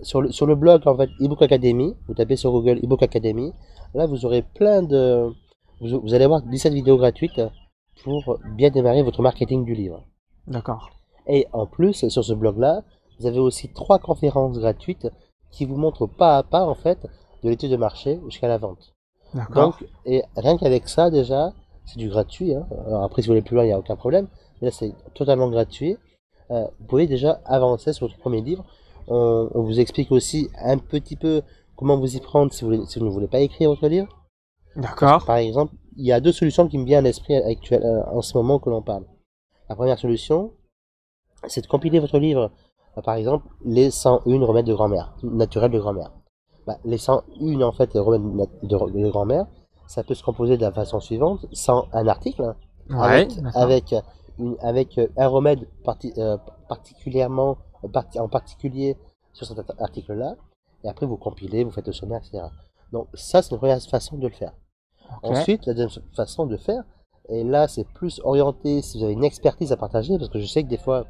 Sur 0.03 0.23
le, 0.23 0.31
sur 0.31 0.47
le 0.47 0.55
blog 0.55 0.87
en 0.87 0.95
fait 0.97 1.09
ebook 1.21 1.41
academy 1.41 1.97
vous 2.07 2.13
tapez 2.13 2.37
sur 2.37 2.51
google 2.53 2.79
ebook 2.83 3.03
academy. 3.03 3.53
Là 3.95 4.07
vous 4.07 4.25
aurez 4.27 4.43
plein 4.43 4.83
de 4.83 5.33
vous, 5.81 6.15
allez 6.15 6.25
avoir 6.25 6.43
17 6.43 6.73
vidéos 6.73 6.97
gratuites 6.97 7.41
pour 8.05 8.39
bien 8.57 8.71
démarrer 8.71 9.03
votre 9.03 9.23
marketing 9.23 9.65
du 9.65 9.75
livre. 9.75 10.03
D'accord. 10.47 10.91
Et 11.27 11.47
en 11.53 11.67
plus 11.67 12.09
sur 12.09 12.25
ce 12.25 12.33
blog 12.35 12.59
là 12.59 12.83
vous 13.19 13.27
avez 13.27 13.39
aussi 13.39 13.69
trois 13.69 13.99
conférences 13.99 14.59
gratuites 14.59 15.09
qui 15.51 15.65
vous 15.65 15.77
montrent 15.77 16.07
pas 16.07 16.39
à 16.39 16.43
pas 16.43 16.65
en 16.65 16.75
fait 16.75 17.07
de 17.43 17.49
l'étude 17.49 17.71
de 17.71 17.77
marché 17.77 18.21
jusqu'à 18.27 18.49
la 18.49 18.59
vente. 18.59 18.95
D'accord. 19.35 19.63
Donc 19.63 19.89
et 20.05 20.23
rien 20.37 20.57
qu'avec 20.59 20.89
ça 20.89 21.11
déjà 21.11 21.53
c'est 21.87 21.99
du 21.99 22.09
gratuit 22.09 22.55
hein. 22.55 22.67
Alors 22.87 23.05
après 23.05 23.23
si 23.23 23.29
vous 23.29 23.33
voulez 23.33 23.43
plus 23.43 23.55
loin 23.55 23.65
il 23.65 23.69
n'y 23.69 23.73
a 23.73 23.79
aucun 23.79 23.97
problème 23.97 24.29
mais 24.61 24.69
là 24.69 24.73
c'est 24.73 24.93
totalement 25.15 25.49
gratuit 25.49 25.97
euh, 26.51 26.67
vous 26.79 26.87
pouvez 26.87 27.07
déjà 27.07 27.41
avancer 27.45 27.93
sur 27.93 28.07
votre 28.07 28.19
premier 28.19 28.41
livre 28.43 28.65
on, 29.09 29.63
vous 29.63 29.81
explique 29.81 30.11
aussi 30.11 30.51
un 30.61 30.79
petit 30.79 31.17
peu 31.17 31.43
comment 31.77 31.97
vous 31.97 32.17
y 32.17 32.21
prendre 32.21 32.53
si 32.53 32.65
vous, 32.65 32.73
ne 32.73 33.11
voulez 33.11 33.29
pas 33.29 33.41
écrire 33.41 33.71
votre 33.71 33.87
livre. 33.89 34.09
D'accord. 34.75 35.25
Par 35.25 35.37
exemple, 35.37 35.75
il 35.97 36.07
y 36.07 36.13
a 36.13 36.21
deux 36.21 36.33
solutions 36.33 36.69
qui 36.69 36.79
me 36.79 36.85
viennent 36.85 37.05
à 37.05 37.09
l'esprit 37.09 37.37
actuel 37.37 37.83
euh, 37.85 38.05
en 38.11 38.23
ce 38.23 38.37
moment 38.37 38.59
que 38.59 38.69
l'on 38.69 38.83
parle. 38.83 39.05
La 39.69 39.77
première 39.77 39.99
solution, 39.99 40.53
c'est 41.47 41.63
de 41.63 41.67
compiler 41.67 41.99
votre 41.99 42.19
livre, 42.19 42.51
euh, 42.99 43.03
par 43.03 43.15
exemple, 43.15 43.47
les 43.65 43.91
101 43.91 44.45
remèdes 44.45 44.67
de 44.67 44.75
grand-mère, 44.75 45.15
naturels 45.23 45.71
de 45.71 45.79
grand-mère. 45.79 46.13
Bah, 46.67 46.79
les 46.85 46.99
101 46.99 47.61
en 47.63 47.73
fait 47.73 47.91
remèdes 47.95 48.49
de, 48.63 49.09
grand-mère, 49.09 49.47
ça 49.87 50.03
peut 50.03 50.15
se 50.15 50.23
composer 50.23 50.57
de 50.57 50.63
la 50.63 50.73
façon 50.73 51.01
suivante, 51.01 51.47
sans 51.53 51.89
un 51.93 52.07
article, 52.07 52.43
hein, 52.43 52.57
ouais, 53.01 53.29
avec, 53.55 53.95
avec, 54.61 55.01
un 55.17 55.29
remède 55.29 55.69
euh, 56.19 56.37
particulièrement 56.69 57.59
en 57.83 58.29
particulier 58.29 58.97
sur 59.33 59.47
cet 59.47 59.59
article-là, 59.79 60.37
et 60.85 60.89
après 60.89 61.07
vous 61.07 61.17
compilez, 61.17 61.65
vous 61.65 61.71
faites 61.71 61.87
le 61.87 61.93
sommaire, 61.93 62.21
etc. 62.25 62.45
Donc 62.93 63.09
ça, 63.15 63.43
c'est 63.43 63.51
une 63.51 63.59
première 63.59 63.81
façon 63.83 64.17
de 64.17 64.27
le 64.27 64.33
faire. 64.33 64.53
Ensuite, 65.23 65.67
la 65.67 65.75
deuxième 65.75 66.05
façon 66.15 66.47
de 66.47 66.57
faire, 66.57 66.83
Et 67.29 67.43
là, 67.43 67.67
c'est 67.67 67.85
plus 67.85 68.21
orienté 68.23 68.83
si 68.83 68.99
vous 68.99 69.05
avez 69.05 69.13
une 69.13 69.25
expertise 69.25 69.73
à 69.73 69.77
partager, 69.77 70.17
parce 70.17 70.31
que 70.31 70.39
je 70.39 70.47
sais 70.47 70.63
que 70.63 70.69
des 70.69 70.79
fois, 70.79 71.07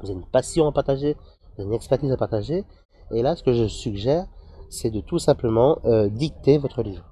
vous 0.00 0.10
avez 0.10 0.18
une 0.18 0.26
passion 0.26 0.68
à 0.68 0.72
partager, 0.72 1.14
vous 1.14 1.62
avez 1.62 1.68
une 1.68 1.74
expertise 1.74 2.12
à 2.12 2.16
partager. 2.16 2.64
Et 3.10 3.22
là, 3.22 3.34
ce 3.34 3.42
que 3.42 3.52
je 3.52 3.66
suggère, 3.66 4.26
c'est 4.70 4.90
de 4.90 5.00
tout 5.00 5.18
simplement 5.18 5.78
euh, 5.84 6.08
dicter 6.08 6.58
votre 6.58 6.82
livre. 6.82 7.11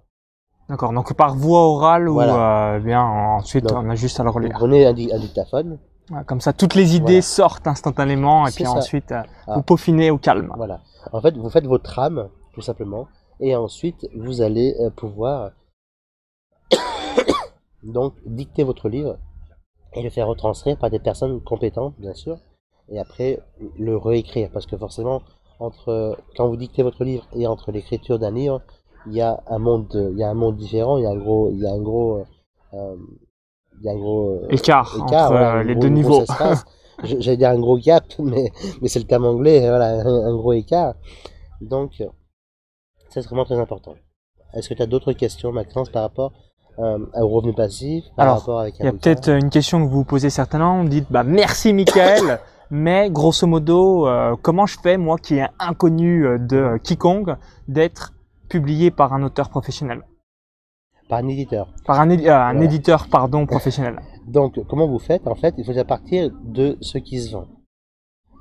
D'accord, 0.71 0.93
donc 0.93 1.13
par 1.15 1.35
voie 1.35 1.63
orale 1.67 2.07
Voilà. 2.09 2.33
ou 2.33 2.37
euh, 2.77 2.79
bien 2.79 3.03
ensuite 3.03 3.65
Donc, 3.67 3.77
on 3.85 3.91
a 3.91 3.97
juste 3.97 4.21
à 4.21 4.23
le 4.23 4.31
Vous 4.31 4.37
relire. 4.37 4.53
prenez 4.55 4.87
un, 4.87 4.93
di- 4.93 5.13
un 5.13 5.19
dictaphone, 5.19 5.79
Ouais, 6.13 6.25
Comme 6.27 6.41
ça, 6.41 6.53
toutes 6.53 6.75
les 6.75 6.95
idées 6.97 7.05
Voilà. 7.07 7.23
sortent 7.23 7.67
instantanément 7.67 8.47
et 8.47 8.51
puis 8.53 8.65
ça. 8.65 8.71
ensuite 8.73 9.11
euh, 9.13 9.23
Ah. 9.49 9.55
vous 9.57 9.63
peaufinez 9.63 10.11
au 10.11 10.19
calme. 10.19 10.53
voilà. 10.57 10.81
En 11.13 11.21
fait, 11.21 11.37
vous 11.37 11.51
faites 11.51 11.67
votre 11.67 11.85
trame, 11.85 12.29
tout 12.55 12.61
simplement, 12.63 13.09
et 13.41 13.55
ensuite, 13.57 14.09
vous 14.17 14.43
allez 14.43 14.75
euh, 14.81 14.91
pouvoir 14.91 15.51
donc 17.83 18.15
dicter 18.27 18.63
votre 18.65 18.89
livre 18.89 19.19
et 19.95 20.03
le 20.03 20.11
faire 20.11 20.27
retranscrire 20.29 20.79
par 20.79 20.91
des 20.91 20.99
personnes 21.01 21.41
compétentes, 21.41 21.95
bien 21.99 22.15
sûr, 22.15 22.39
et 22.89 22.99
après 23.01 23.41
le 23.79 23.97
réécrire, 23.97 24.51
parce 24.53 24.67
que 24.67 24.77
forcément, 24.77 25.23
entre 25.59 26.17
quand 26.37 26.49
vous 26.49 26.57
dictez 26.57 26.83
votre 26.83 27.03
livre 27.05 27.27
et 27.35 27.47
entre 27.47 27.73
l'écriture 27.73 28.19
d'un 28.19 28.31
livre, 28.31 28.63
il 29.07 29.15
y 29.15 29.21
a 29.21 29.41
un 29.47 29.59
monde, 29.59 29.89
il 30.13 30.19
y 30.19 30.23
a 30.25 30.31
un 30.31 30.35
monde 30.35 30.57
différent, 30.57 30.99
il 30.99 31.05
y 31.05 31.07
a 31.07 31.11
un 31.11 31.17
gros, 31.17 31.51
il 31.53 31.59
y 31.61 31.67
a 31.67 31.71
un 31.73 31.81
gros, 31.81 32.25
euh, 32.75 32.97
il 33.79 33.85
y 33.87 33.89
a 33.89 33.93
un 33.93 33.97
gros 33.97 34.31
euh, 34.43 34.47
Écart, 34.51 34.95
écart, 34.97 35.25
entre 35.31 35.31
voilà, 35.33 35.57
euh, 35.59 35.63
les 35.63 35.75
gros- 35.75 35.83
deux 35.83 35.89
niveaux. 35.89 36.25
J'allais 37.05 37.37
dire 37.39 37.49
un 37.51 37.59
gros 37.59 37.79
gap, 37.79 38.05
mais, 38.19 38.53
mais 38.83 38.89
c'est 38.89 38.99
le 38.99 39.07
terme 39.07 39.25
anglais, 39.25 39.61
voilà, 39.61 40.01
un, 40.01 40.07
un 40.29 40.37
gros 40.37 40.53
écart. 40.53 40.95
Donc, 41.63 41.93
ça 41.97 42.05
c'est 43.09 43.25
vraiment 43.27 43.45
très 43.45 43.59
important. 43.59 43.95
Est-ce 44.55 44.69
que 44.69 44.75
tu 44.75 44.83
as 44.83 44.87
d'autres 44.87 45.13
questions, 45.13 45.51
Maxence, 45.53 45.89
par 45.89 46.03
rapport 46.03 46.33
euh, 46.79 46.99
au 47.15 47.29
revenu 47.29 47.55
passif, 47.55 48.05
par 48.17 48.25
Alors, 48.27 48.39
rapport 48.41 48.61
avec 48.61 48.79
Il 48.81 48.85
y 48.85 48.89
a 48.89 48.93
peut-être 48.93 49.29
une 49.31 49.49
question 49.51 49.79
que 49.83 49.85
vous 49.91 49.99
vous 49.99 50.05
posez 50.05 50.29
certainement. 50.31 50.83
Vous 50.83 50.89
dites, 50.89 51.07
bah 51.11 51.25
merci 51.25 51.73
Michael, 51.73 52.39
mais 52.71 53.11
grosso 53.11 53.47
modo, 53.47 54.07
euh, 54.07 54.37
comment 54.43 54.67
je 54.67 54.79
fais 54.83 54.97
moi 54.99 55.17
qui 55.17 55.37
est 55.37 55.47
inconnu 55.59 56.27
euh, 56.27 56.39
de 56.39 56.79
quiconque 56.83 57.31
d'être 57.69 58.13
publié 58.51 58.91
par 58.91 59.15
un 59.15 59.23
auteur 59.23 59.49
professionnel, 59.49 60.03
par 61.09 61.21
un 61.21 61.29
éditeur. 61.29 61.73
par 61.87 61.99
un, 62.01 62.09
édi- 62.11 62.29
euh, 62.29 62.35
un 62.37 62.53
Voilà. 62.53 62.65
éditeur 62.67 63.09
pardon 63.09 63.47
professionnel. 63.47 63.97
Donc, 64.27 64.61
comment 64.69 64.87
vous 64.87 64.99
faites 64.99 65.27
En 65.27 65.35
fait, 65.35 65.55
il 65.59 65.65
faut 65.65 65.77
à 65.79 65.85
partir 65.85 66.31
de 66.45 66.77
ce 66.83 66.99
qui 66.99 67.19
se 67.21 67.33
vend. 67.33 67.47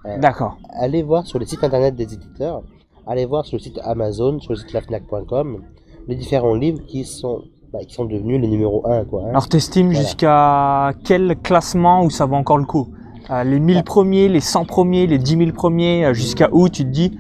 Euh, 0.06 0.18
D'accord. 0.20 0.58
allez 0.70 1.04
voir 1.04 1.26
sur 1.26 1.40
les 1.40 1.46
sites 1.46 1.64
internet 1.64 1.96
des 1.96 2.14
éditeurs, 2.14 2.62
allez 3.08 3.26
voir 3.26 3.46
sur 3.46 3.58
le 3.58 3.62
site 3.62 3.80
Amazon, 3.84 4.40
sur 4.40 4.52
le 4.54 4.58
site 4.58 4.72
lafnac.com, 4.74 5.64
les 6.08 6.16
différents 6.16 6.54
livres 6.56 6.82
qui 6.88 7.06
sont, 7.06 7.44
bah, 7.74 7.80
qui 7.88 7.94
sont 7.94 8.06
devenus 8.06 8.40
les 8.42 8.48
numéros 8.48 8.82
1. 8.88 9.06
Quoi, 9.06 9.24
hein. 9.26 9.30
Alors 9.30 9.48
t'estimes 9.48 9.88
Voilà. 9.92 10.02
jusqu'à 10.02 10.94
quel 11.06 11.38
classement 11.42 12.04
où 12.04 12.10
ça 12.10 12.26
vaut 12.26 12.36
encore 12.36 12.58
le 12.58 12.66
coup? 12.66 12.88
Euh, 13.30 13.44
Les 13.44 13.60
1000 13.60 13.84
premiers, 13.84 14.28
les 14.30 14.40
100 14.40 14.66
premiers, 14.66 15.06
les 15.06 15.18
10 15.20 15.38
000 15.38 15.52
premiers, 15.52 16.14
jusqu'à 16.16 16.50
où 16.52 16.68
tu 16.70 16.84
te 16.84 16.90
dis, 16.90 17.18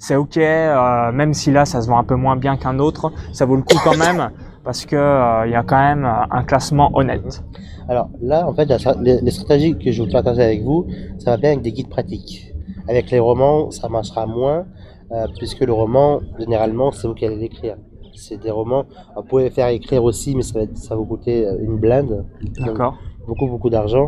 c'est 0.00 0.16
ok, 0.16 0.36
euh, 0.38 1.12
même 1.12 1.32
si 1.34 1.52
là 1.52 1.64
ça 1.64 1.80
se 1.82 1.88
vend 1.88 1.98
un 1.98 2.04
peu 2.04 2.16
moins 2.16 2.34
bien 2.36 2.56
qu'un 2.56 2.78
autre, 2.80 3.12
ça 3.32 3.44
vaut 3.46 3.54
le 3.56 3.62
coup 3.62 3.76
quand 3.84 3.96
même, 3.96 4.30
parce 4.64 4.84
que 4.86 4.96
euh, 4.96 5.46
il 5.46 5.52
y 5.52 5.54
a 5.54 5.62
quand 5.62 5.78
même 5.78 6.04
euh, 6.04 6.24
un 6.38 6.42
classement 6.42 6.90
honnête. 6.94 7.44
Alors 7.88 8.08
là, 8.22 8.46
en 8.48 8.54
fait, 8.54 8.64
la 8.66 8.78
les, 9.02 9.20
les 9.20 9.30
stratégies 9.30 9.76
que 9.78 9.92
je 9.92 10.02
veux 10.02 10.08
partager 10.08 10.42
avec 10.42 10.62
vous, 10.64 10.86
ça 11.18 11.32
va 11.32 11.36
bien 11.36 11.50
avec 11.50 11.62
des 11.62 11.72
guides 11.72 11.88
pratiques. 11.90 12.52
Avec 12.88 13.10
les 13.10 13.18
romans, 13.20 13.70
ça 13.70 13.88
marchera 13.88 14.26
moins, 14.26 14.64
euh, 15.12 15.26
puisque 15.38 15.60
le 15.60 15.72
roman, 15.72 16.20
généralement, 16.38 16.90
c'est 16.92 17.06
vous 17.06 17.14
qui 17.14 17.26
allez 17.26 17.36
l'écrire. 17.36 17.76
C'est 18.14 18.40
des 18.40 18.50
romans, 18.50 18.84
vous 19.16 19.22
pouvez 19.22 19.50
faire 19.50 19.68
écrire 19.68 20.02
aussi, 20.04 20.34
mais 20.34 20.42
ça 20.42 20.54
va, 20.58 20.64
être- 20.64 20.76
ça 20.76 20.94
va 20.94 21.00
vous 21.00 21.06
coûter 21.06 21.46
une 21.60 21.76
blinde. 21.78 22.24
D'accord 22.58 22.94
beaucoup 23.30 23.48
beaucoup 23.52 23.70
d'argent. 23.70 24.06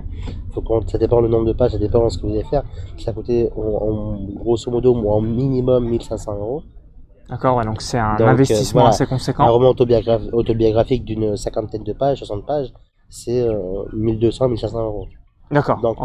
Faut 0.52 0.62
ça 0.92 0.98
dépend 0.98 1.20
le 1.20 1.28
nombre 1.28 1.46
de 1.46 1.56
pages, 1.60 1.72
ça 1.76 1.78
dépend 1.86 2.08
ce 2.10 2.18
que 2.18 2.26
vous 2.26 2.34
allez 2.38 2.44
faire. 2.54 2.64
Ça 3.04 3.12
coûter 3.12 3.38
en, 3.56 3.62
en- 3.86 4.18
grosso 4.42 4.68
modo 4.70 4.88
en 5.16 5.20
minimum 5.40 5.82
1500 5.88 6.34
euros. 6.44 6.62
D'accord, 7.30 7.56
ouais, 7.56 7.64
donc 7.64 7.80
c'est 7.80 7.98
un 7.98 8.16
Donc, 8.16 8.26
euh, 8.28 8.30
investissement 8.36 8.80
voilà. 8.82 8.94
assez 8.94 9.04
Un 9.04 9.14
conséquent. 9.14 9.50
roman 9.56 9.70
autobiograph- 9.70 10.28
autobiographique 10.32 11.04
d'une 11.04 11.36
cinquantaine 11.36 11.84
de 11.84 11.94
pages, 11.94 12.18
60 12.18 12.44
pages, 12.46 12.70
c'est 13.08 13.40
euh, 13.40 13.84
1200 13.94 14.48
1500 14.48 14.84
euros. 14.84 15.06
D'accord, 15.50 15.80
donc-. 15.80 15.98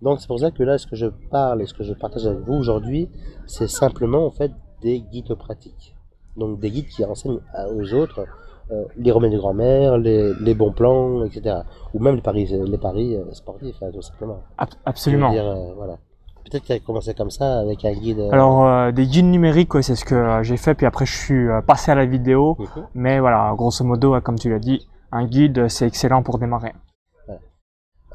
Donc 0.00 0.20
c'est 0.20 0.26
pour 0.28 0.38
ça 0.40 0.50
que 0.50 0.62
là, 0.62 0.78
ce 0.78 0.86
que 0.86 0.96
je 0.96 1.06
parle 1.30 1.60
et 1.62 1.66
ce 1.66 1.74
que 1.74 1.84
je 1.84 1.92
partage 1.92 2.26
avec 2.26 2.40
vous 2.46 2.54
aujourd'hui, 2.54 3.08
c'est 3.46 3.68
simplement 3.68 4.22
en 4.26 4.30
fait 4.30 4.50
des 4.80 5.00
guides 5.00 5.34
pratiques. 5.34 5.94
Donc 6.36 6.60
des 6.60 6.70
guides 6.70 6.88
qui 6.88 7.04
enseignent 7.04 7.40
à- 7.54 7.68
aux 7.68 7.92
autres 7.94 8.24
euh, 8.70 8.84
les 8.96 9.10
remèdes 9.10 9.32
de 9.32 9.38
grand-mère, 9.38 9.98
les, 9.98 10.32
les 10.40 10.54
bons 10.54 10.72
plans, 10.72 11.24
etc. 11.24 11.56
Ou 11.92 11.98
même 11.98 12.14
les 12.14 12.22
paris, 12.22 12.46
les 12.46 12.78
paris 12.78 13.16
euh, 13.16 13.24
sportifs, 13.32 13.76
hein, 13.82 13.90
tout 13.92 14.00
simplement. 14.02 14.40
Absolument. 14.86 15.30
dire, 15.30 15.46
euh, 15.46 15.74
voilà. 15.76 15.98
Peut-être 16.44 16.64
qu'il 16.64 16.74
a 16.74 16.78
commencé 16.78 17.12
comme 17.14 17.30
ça 17.30 17.60
avec 17.60 17.84
un 17.84 17.92
guide. 17.92 18.18
euh, 18.20 18.30
Alors 18.30 18.66
euh, 18.66 18.90
des 18.92 19.06
guides 19.06 19.26
numériques, 19.26 19.74
ouais, 19.74 19.82
c'est 19.82 19.94
ce 19.96 20.04
que 20.04 20.14
euh, 20.14 20.42
j'ai 20.42 20.56
fait, 20.56 20.74
puis 20.74 20.86
après 20.86 21.06
je 21.06 21.16
suis 21.16 21.48
euh, 21.48 21.60
passé 21.60 21.90
à 21.90 21.94
la 21.94 22.06
vidéo. 22.06 22.56
mhm. 22.58 22.86
Mais 22.94 23.20
voilà, 23.20 23.52
grosso 23.56 23.84
modo, 23.84 24.18
comme 24.22 24.38
tu 24.38 24.48
l'as 24.50 24.58
dit, 24.58 24.86
un 25.12 25.26
guide, 25.26 25.58
euh, 25.58 25.68
c'est 25.68 25.86
excellent 25.86 26.22
pour 26.22 26.38
démarrer. 26.38 26.72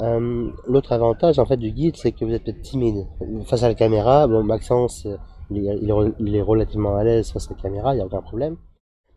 Euh, 0.01 0.49
L'autre 0.67 0.91
avantage 0.91 1.39
en 1.39 1.45
fait 1.45 1.57
du 1.57 1.71
guide, 1.71 1.95
c'est 1.97 2.11
que 2.11 2.23
vous 2.23 2.31
êtes 2.31 2.43
peut-être 2.43 2.61
timide 2.61 3.07
face 3.45 3.63
à 3.63 3.67
la 3.67 3.73
caméra. 3.73 4.27
Bon, 4.27 4.43
Maxence, 4.43 5.05
euh, 5.07 5.17
il 5.51 5.57
est, 5.67 5.77
il 5.81 5.89
est 5.89 5.93
re- 5.93 6.13
il 6.19 6.35
est 6.35 6.41
relativement 6.41 6.95
à 6.95 7.03
l'aise 7.03 7.31
face 7.31 7.49
à 7.49 7.53
la 7.55 7.61
caméra, 7.61 7.93
il 7.93 7.97
n'y 7.97 8.01
a 8.03 8.05
aucun 8.05 8.21
problème. 8.21 8.57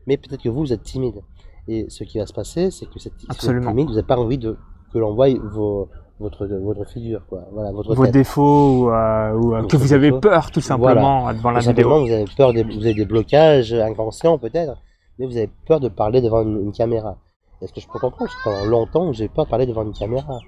Mais 0.07 0.17
peut-être 0.17 0.43
que 0.43 0.49
vous, 0.49 0.61
vous 0.61 0.73
êtes 0.73 0.83
timide. 0.83 1.21
Et 1.69 1.87
ce 1.89 2.05
qui 2.05 2.19
va 2.19 2.27
se 2.27 2.33
passer, 2.33 2.71
c'est 2.71 2.87
que 2.87 2.99
cette, 2.99 3.13
Absolument. 3.29 3.71
timide, 3.71 3.89
vous 3.89 3.95
n'avez 3.95 4.07
pas 4.07 4.17
envie 4.17 4.39
de 4.39 4.57
que 4.93 4.99
l'on 4.99 5.15
voie 5.15 5.29
vos, 5.35 5.89
votre, 6.19 6.47
votre 6.47 6.85
figure, 6.89 7.25
quoi. 7.29 7.47
Voilà, 7.53 7.71
votre 7.71 7.95
Vos 7.95 8.05
tête. 8.07 8.15
défauts 8.15 8.87
ou, 8.87 8.91
euh, 8.91 9.33
ou, 9.35 9.55
euh, 9.55 9.63
que 9.67 9.77
vous 9.77 9.93
avez 9.93 10.09
défauts. 10.11 10.21
peur 10.21 10.51
tout 10.51 10.61
simplement 10.61 11.29
euh, 11.29 11.33
devant 11.33 11.51
la 11.53 11.61
vidéo. 11.61 12.05
vous 12.07 12.11
avez 12.13 12.25
peur, 12.37 12.53
des, 12.53 12.63
vous 12.65 12.81
avez 12.85 12.95
des 12.95 13.05
blocages 13.05 13.73
inconscients 13.73 14.37
peut-être, 14.39 14.77
mais 15.19 15.27
vous 15.27 15.37
avez 15.37 15.51
peur 15.67 15.79
de 15.81 15.89
parler 15.89 16.21
devant 16.21 16.43
une, 16.43 16.61
une 16.61 16.73
caméra. 16.73 17.19
Est-ce 17.63 17.73
que 17.73 17.81
je 17.81 17.87
peux 17.87 17.99
comprendre? 17.99 18.17
Parce 18.31 18.35
que 18.35 18.43
pendant 18.45 18.65
longtemps, 18.65 19.13
j'ai 19.13 19.29
peur 19.29 19.45
de 19.45 19.51
parler 19.51 19.67
devant 19.67 19.83
une 19.83 19.93
caméra. 19.93 20.39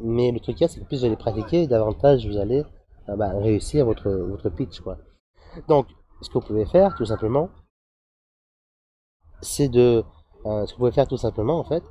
Mais 0.00 0.30
le 0.30 0.38
truc, 0.40 0.56
c'est 0.60 0.80
que 0.80 0.84
plus 0.86 1.00
vous 1.00 1.04
allez 1.04 1.16
pratiquer, 1.16 1.66
davantage 1.66 2.26
vous 2.26 2.36
allez 2.38 2.62
bah, 3.16 3.32
réussir 3.38 3.84
votre, 3.84 4.10
votre 4.10 4.48
pitch. 4.50 4.80
Quoi. 4.80 4.98
Donc, 5.68 5.86
ce 6.20 6.28
que 6.28 6.34
vous 6.34 6.46
pouvez 6.46 6.66
faire, 6.66 6.94
tout 6.96 7.04
simplement, 7.06 7.48
c'est 9.40 9.68
de. 9.68 10.04
euh, 10.46 10.66
ce 10.66 10.72
que 10.72 10.76
vous 10.76 10.78
pouvez 10.80 10.92
faire, 10.92 11.08
tout 11.08 11.16
simplement, 11.16 11.58
en 11.58 11.64
fait, 11.64 11.82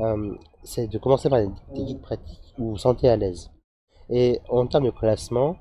euh, 0.00 0.34
c'est 0.62 0.86
de 0.86 0.98
commencer 0.98 1.28
par 1.28 1.40
des, 1.40 1.48
des 1.74 1.84
guides 1.84 2.02
pratiques 2.02 2.54
où 2.58 2.64
vous 2.64 2.70
vous 2.70 2.76
sentez 2.78 3.08
à 3.08 3.16
l'aise. 3.16 3.50
Et 4.10 4.40
en 4.48 4.66
termes 4.66 4.84
de 4.84 4.90
classement, 4.90 5.56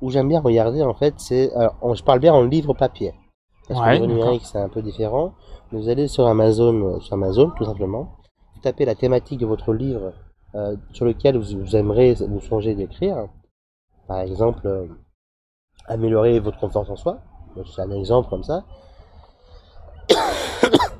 où 0.00 0.10
j'aime 0.10 0.28
bien 0.28 0.40
regarder, 0.40 0.82
en 0.82 0.94
fait, 0.94 1.14
c'est. 1.18 1.50
je 1.94 2.02
parle 2.02 2.20
bien 2.20 2.32
en 2.32 2.42
livre 2.42 2.74
papier. 2.74 3.12
Parce 3.68 3.80
que 3.80 4.00
le 4.00 4.06
numérique, 4.06 4.46
c'est 4.46 4.58
un 4.58 4.68
peu 4.68 4.80
différent. 4.82 5.34
Vous 5.72 5.88
allez 5.90 6.08
sur 6.08 6.26
Amazon, 6.26 7.00
sur 7.00 7.14
Amazon, 7.14 7.50
tout 7.56 7.64
simplement. 7.64 8.16
Vous 8.54 8.60
tapez 8.62 8.84
la 8.86 8.94
thématique 8.94 9.40
de 9.40 9.46
votre 9.46 9.74
livre 9.74 10.12
euh, 10.54 10.74
sur 10.92 11.04
lequel 11.04 11.36
vous, 11.36 11.58
vous 11.60 11.76
aimeriez, 11.76 12.14
vous 12.14 12.40
songez 12.40 12.74
d'écrire. 12.74 13.28
Par 14.08 14.20
exemple, 14.20 14.66
euh, 14.66 14.86
améliorer 15.86 16.40
votre 16.40 16.58
confiance 16.58 16.88
en 16.88 16.96
soi. 16.96 17.18
C'est 17.74 17.82
un 17.82 17.90
exemple 17.90 18.28
comme 18.30 18.42
ça. 18.42 18.64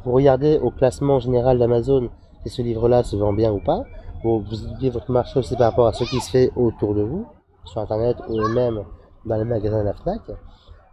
vous 0.05 0.13
regardez 0.13 0.59
au 0.59 0.71
classement 0.71 1.19
général 1.19 1.59
d'Amazon 1.59 2.11
si 2.43 2.51
ce 2.51 2.63
livre-là 2.63 3.03
se 3.03 3.17
vend 3.17 3.33
bien 3.33 3.51
ou 3.53 3.61
pas. 3.61 3.85
Vous, 4.23 4.45
étudiez 4.53 4.91
votre 4.91 5.11
marché 5.11 5.39
aussi 5.39 5.57
par 5.57 5.71
rapport 5.71 5.87
à 5.87 5.93
ce 5.93 6.05
qui 6.05 6.21
se 6.21 6.31
fait 6.31 6.51
autour 6.57 6.95
de 6.95 7.03
vous, 7.03 7.27
sur 7.65 7.81
Internet 7.81 8.17
ou 8.29 8.47
même 8.49 8.85
dans 9.25 9.37
les 9.37 9.45
magasins 9.45 9.81
de 9.81 9.85
la 9.87 9.95
FNAC. 9.95 10.21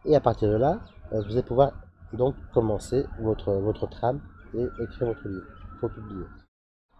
Et 0.05 0.15
à 0.15 0.21
partir 0.21 0.49
de 0.49 0.55
là, 0.55 0.79
euh, 1.11 1.21
vous 1.25 1.31
allez 1.33 1.43
pouvoir 1.43 1.71
donc 2.13 2.35
commencer 2.53 3.05
votre, 3.19 3.51
votre 3.51 3.89
trame 3.89 4.21
et 4.53 4.63
écrire 4.83 5.07
votre 5.07 5.27
livre 5.27 5.45
pour 5.79 5.89
publier. 5.89 6.25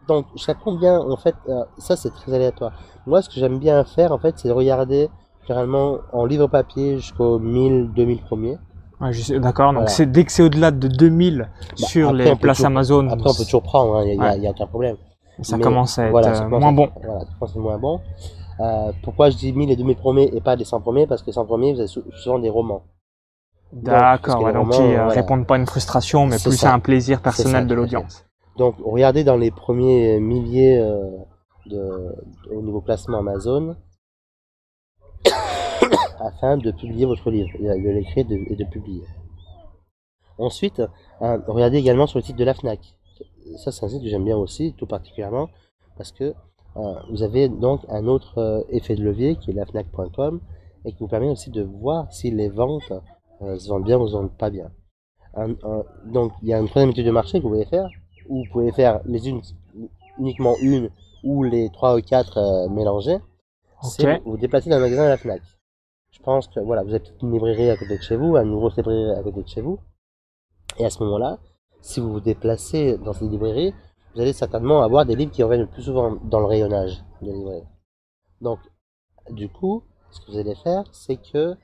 Donc, 0.07 0.25
jusqu'à 0.35 0.53
combien, 0.53 0.99
en 0.99 1.17
fait, 1.17 1.35
euh, 1.49 1.63
ça 1.77 1.95
c'est 1.95 2.11
très 2.11 2.33
aléatoire. 2.33 2.71
Moi, 3.07 3.21
ce 3.21 3.29
que 3.29 3.35
j'aime 3.35 3.59
bien 3.59 3.83
faire, 3.83 4.11
en 4.11 4.17
fait, 4.19 4.35
c'est 4.37 4.47
de 4.47 4.53
regarder 4.53 5.09
généralement 5.47 5.97
en 6.13 6.25
livre 6.25 6.47
papier 6.47 6.97
jusqu'au 6.97 7.39
1000, 7.39 7.91
2000 7.95 8.21
premiers. 8.21 8.57
Ouais, 9.01 9.11
D'accord, 9.39 9.67
donc 9.71 9.75
Voilà. 9.81 9.87
c'est 9.89 10.05
dès 10.05 10.23
que 10.23 10.31
c'est 10.31 10.41
au-delà 10.43 10.71
de 10.71 10.87
2000 10.87 11.49
sur 11.75 12.09
après, 12.09 12.23
les 12.23 12.35
places 12.35 12.57
toujours- 12.57 12.67
Amazon, 12.67 13.09
Après, 13.09 13.29
on 13.29 13.33
peut 13.33 13.43
toujours 13.43 13.61
prendre, 13.63 14.01
il 14.03 14.17
n'y 14.17 14.25
a, 14.25 14.35
Ouais. 14.37 14.49
aucun 14.49 14.67
problème. 14.67 14.95
ça 15.41 15.57
mais 15.57 15.63
commence 15.63 15.99
à 15.99 16.05
être 16.05 16.11
Voilà, 16.11 16.29
euh, 16.29 16.33
ça 16.35 16.47
moins 16.47 16.71
bon. 16.71 16.87
Voilà, 17.03 17.19
ça 17.19 17.25
commence 17.37 17.49
à 17.49 17.59
être 17.59 17.61
moins 17.61 17.77
bon. 17.77 17.99
Euh, 18.61 18.91
pourquoi 19.03 19.29
je 19.31 19.35
dis 19.37 19.51
1000 19.51 19.69
et 19.69 19.75
2000 19.75 19.97
premiers 19.97 20.29
et 20.33 20.39
pas 20.39 20.55
les 20.55 20.63
100 20.63 20.79
premiers? 20.79 21.07
Parce 21.07 21.21
que 21.21 21.27
les 21.27 21.33
100 21.33 21.45
premiers, 21.45 21.73
vous 21.73 21.79
avez 21.79 21.87
sou- 21.89 22.03
souvent 22.15 22.39
des 22.39 22.49
romans. 22.49 22.83
D'accord, 23.73 24.41
ouais, 24.43 24.53
donc 24.53 24.71
romans, 24.71 24.77
qui 24.77 24.93
euh, 24.93 25.03
voilà. 25.03 25.07
répondent 25.21 25.45
pas 25.45 25.55
à 25.55 25.57
une 25.57 25.65
frustration, 25.65 26.25
mais 26.27 26.37
plus 26.39 26.55
ça. 26.57 26.71
à 26.71 26.73
un 26.75 26.79
plaisir 26.79 27.21
personnel 27.21 27.63
ça, 27.63 27.67
de 27.67 27.75
l'audience. 27.75 28.24
Donc, 28.57 28.75
regardez 28.83 29.23
dans 29.23 29.37
les 29.37 29.51
premiers 29.51 30.19
milliers 30.19 30.77
euh, 30.77 32.11
au 32.51 32.61
niveau 32.61 32.81
classement 32.81 33.19
Amazon 33.19 33.75
afin 36.19 36.57
de 36.57 36.71
publier 36.71 37.05
votre 37.05 37.29
livre, 37.31 37.49
de 37.59 37.89
l'écrire 37.89 38.25
et 38.29 38.55
de 38.55 38.63
publier. 38.65 39.03
Ensuite, 40.37 40.81
euh, 41.21 41.37
regardez 41.47 41.77
également 41.77 42.07
sur 42.07 42.19
le 42.19 42.23
site 42.23 42.35
de 42.35 42.43
la 42.43 42.53
FNAC. 42.53 42.97
ça 43.57 43.71
c'est 43.71 43.85
un 43.85 43.89
site 43.89 44.01
que 44.01 44.09
j'aime 44.09 44.25
bien 44.25 44.37
aussi, 44.37 44.73
tout 44.77 44.85
particulièrement, 44.85 45.49
parce 45.97 46.11
que 46.11 46.33
euh, 46.75 46.93
vous 47.09 47.23
avez 47.23 47.47
donc 47.47 47.81
un 47.87 48.05
autre 48.07 48.37
euh, 48.39 48.61
effet 48.69 48.95
de 48.95 49.03
levier 49.03 49.37
qui 49.37 49.51
est 49.51 49.53
la 49.53 49.65
Fnac.com 49.65 50.41
et 50.83 50.91
qui 50.91 50.99
vous 50.99 51.07
permet 51.07 51.29
aussi 51.29 51.51
de 51.51 51.63
voir 51.63 52.11
si 52.11 52.31
les 52.31 52.49
ventes 52.49 52.91
se 53.41 53.67
vendent 53.67 53.85
bien 53.85 53.97
ou 53.97 54.07
se 54.07 54.13
vendent 54.13 54.37
pas 54.37 54.49
bien. 54.49 54.71
donc 56.05 56.31
il 56.41 56.49
y 56.49 56.53
a 56.53 56.59
une 56.59 56.67
troisième 56.67 56.91
étude 56.91 57.05
de 57.05 57.11
marché 57.11 57.39
que 57.39 57.43
vous 57.43 57.49
pouvez 57.49 57.65
faire, 57.65 57.89
où 58.29 58.43
vous 58.43 58.51
pouvez 58.51 58.71
faire 58.71 59.01
les 59.05 59.27
unes 59.29 59.41
uniquement 60.17 60.55
une 60.61 60.89
ou 61.23 61.43
les 61.43 61.69
trois 61.69 61.95
ou 61.97 62.01
quatre 62.01 62.67
mélangés. 62.69 63.17
C'est 63.81 64.21
vous 64.25 64.37
déplacer 64.37 64.69
d'un 64.69 64.79
magasin 64.79 65.03
à 65.03 65.09
la 65.09 65.17
Fnac. 65.17 65.41
Je 66.11 66.19
pense 66.19 66.47
que 66.47 66.59
voilà, 66.59 66.83
vous 66.83 66.93
avez 66.93 67.03
une 67.21 67.33
librairie 67.33 67.69
à 67.69 67.77
côté 67.77 67.97
de 67.97 68.01
chez 68.01 68.15
vous, 68.15 68.35
un 68.35 68.45
nouveau 68.45 68.69
librairie 68.69 69.11
à 69.11 69.21
côté 69.21 69.43
de 69.43 69.47
chez 69.47 69.61
vous. 69.61 69.79
Et 70.79 70.85
à 70.85 70.89
ce 70.89 71.03
moment-là, 71.03 71.39
si 71.81 71.99
vous 71.99 72.13
vous 72.13 72.19
déplacez 72.19 72.97
dans 72.97 73.13
ces 73.13 73.27
librairies, 73.27 73.73
vous 74.13 74.21
allez 74.21 74.33
certainement 74.33 74.81
avoir 74.81 75.05
des 75.05 75.15
livres 75.15 75.31
qui 75.31 75.43
reviennent 75.43 75.61
le 75.61 75.67
plus 75.67 75.83
souvent 75.83 76.15
dans 76.15 76.39
le 76.39 76.45
rayonnage 76.45 77.03
des 77.21 77.31
librairies. 77.31 77.67
Donc, 78.41 78.59
du 79.29 79.49
coup, 79.49 79.83
ce 80.11 80.21
que 80.21 80.31
vous 80.31 80.37
allez 80.37 80.55
faire, 80.55 80.83
c'est 80.91 81.17
que, 81.17 81.55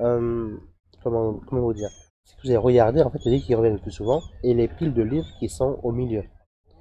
euh, 0.00 0.56
comment, 1.02 1.40
comment 1.46 1.62
vous 1.62 1.72
dire, 1.72 1.88
c'est 2.30 2.36
que 2.36 2.42
vous 2.42 2.48
allez 2.48 2.56
regarder 2.56 3.02
en 3.02 3.10
fait 3.10 3.24
les 3.24 3.32
livres 3.32 3.46
qui 3.46 3.54
reviennent 3.54 3.74
le 3.74 3.80
plus 3.80 3.90
souvent 3.90 4.22
et 4.42 4.54
les 4.54 4.68
piles 4.68 4.94
de 4.94 5.02
livres 5.02 5.26
qui 5.38 5.48
sont 5.48 5.78
au 5.82 5.92
milieu. 5.92 6.24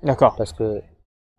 D'accord. 0.03 0.35
Parce 0.37 0.53
que 0.53 0.81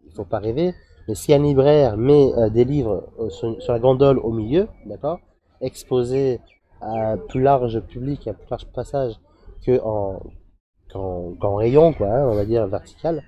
il 0.05 0.13
faut 0.13 0.25
pas 0.25 0.39
rêver, 0.39 0.75
mais 1.07 1.15
si 1.15 1.33
un 1.33 1.39
libraire 1.39 1.97
met 1.97 2.33
euh, 2.35 2.51
des 2.51 2.65
livres 2.65 3.11
euh, 3.19 3.29
sur, 3.31 3.61
sur, 3.63 3.73
la 3.73 3.79
gondole 3.79 4.19
au 4.19 4.33
milieu, 4.33 4.69
d'accord, 4.87 5.21
exposés 5.61 6.41
à 6.81 7.13
un 7.13 7.17
plus 7.19 7.43
large 7.43 7.81
public, 7.81 8.27
à 8.27 8.31
un 8.31 8.35
plus 8.35 8.51
large 8.51 8.67
passage 8.73 9.15
que 9.65 9.81
en 9.83 10.21
qu'en 10.93 11.55
rayon, 11.55 11.93
quoi, 11.93 12.09
hein, 12.09 12.27
on 12.27 12.35
va 12.35 12.45
dire 12.45 12.67
vertical. 12.67 13.23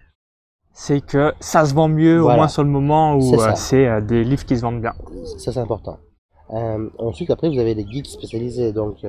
C'est 0.73 1.01
que 1.01 1.33
ça 1.39 1.65
se 1.65 1.75
vend 1.75 1.89
mieux, 1.89 2.21
au 2.21 2.29
moins 2.29 2.49
sur 2.49 2.65
le 2.65 2.71
moment 2.71 3.15
où 3.15 3.39
c'est 3.55 3.87
euh, 3.87 4.01
des 4.01 4.25
livres 4.25 4.45
qui 4.45 4.57
se 4.57 4.63
vendent 4.63 4.81
bien. 4.81 4.95
Ça, 5.39 5.53
c'est 5.53 5.61
important. 5.61 5.99
Euh, 6.51 6.89
ensuite, 6.99 7.31
après, 7.31 7.49
vous 7.49 7.59
avez 7.59 7.75
des 7.75 7.85
guides 7.85 8.07
spécialisés, 8.07 8.73
donc, 8.73 9.07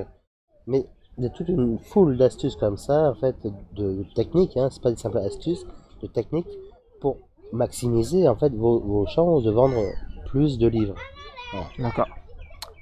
mais 0.66 0.86
il 1.18 1.24
y 1.24 1.26
a 1.26 1.30
toute 1.30 1.48
une 1.48 1.78
foule 1.78 2.16
d'astuces 2.16 2.56
comme 2.56 2.76
ça, 2.76 3.10
en 3.10 3.14
fait, 3.14 3.36
de, 3.74 4.04
techniques, 4.14 4.56
hein, 4.56 4.68
c'est 4.70 4.82
pas 4.82 4.90
des 4.90 4.96
simples 4.96 5.18
astuces, 5.18 5.64
de 6.02 6.06
techniques 6.06 6.58
pour 7.00 7.18
maximiser, 7.52 8.28
en 8.28 8.36
fait, 8.36 8.52
vos, 8.54 8.80
vos 8.80 9.06
chances 9.06 9.44
de 9.44 9.50
vendre 9.50 9.80
plus 10.26 10.58
de 10.58 10.66
livres. 10.66 10.96
D'accord. 11.78 12.08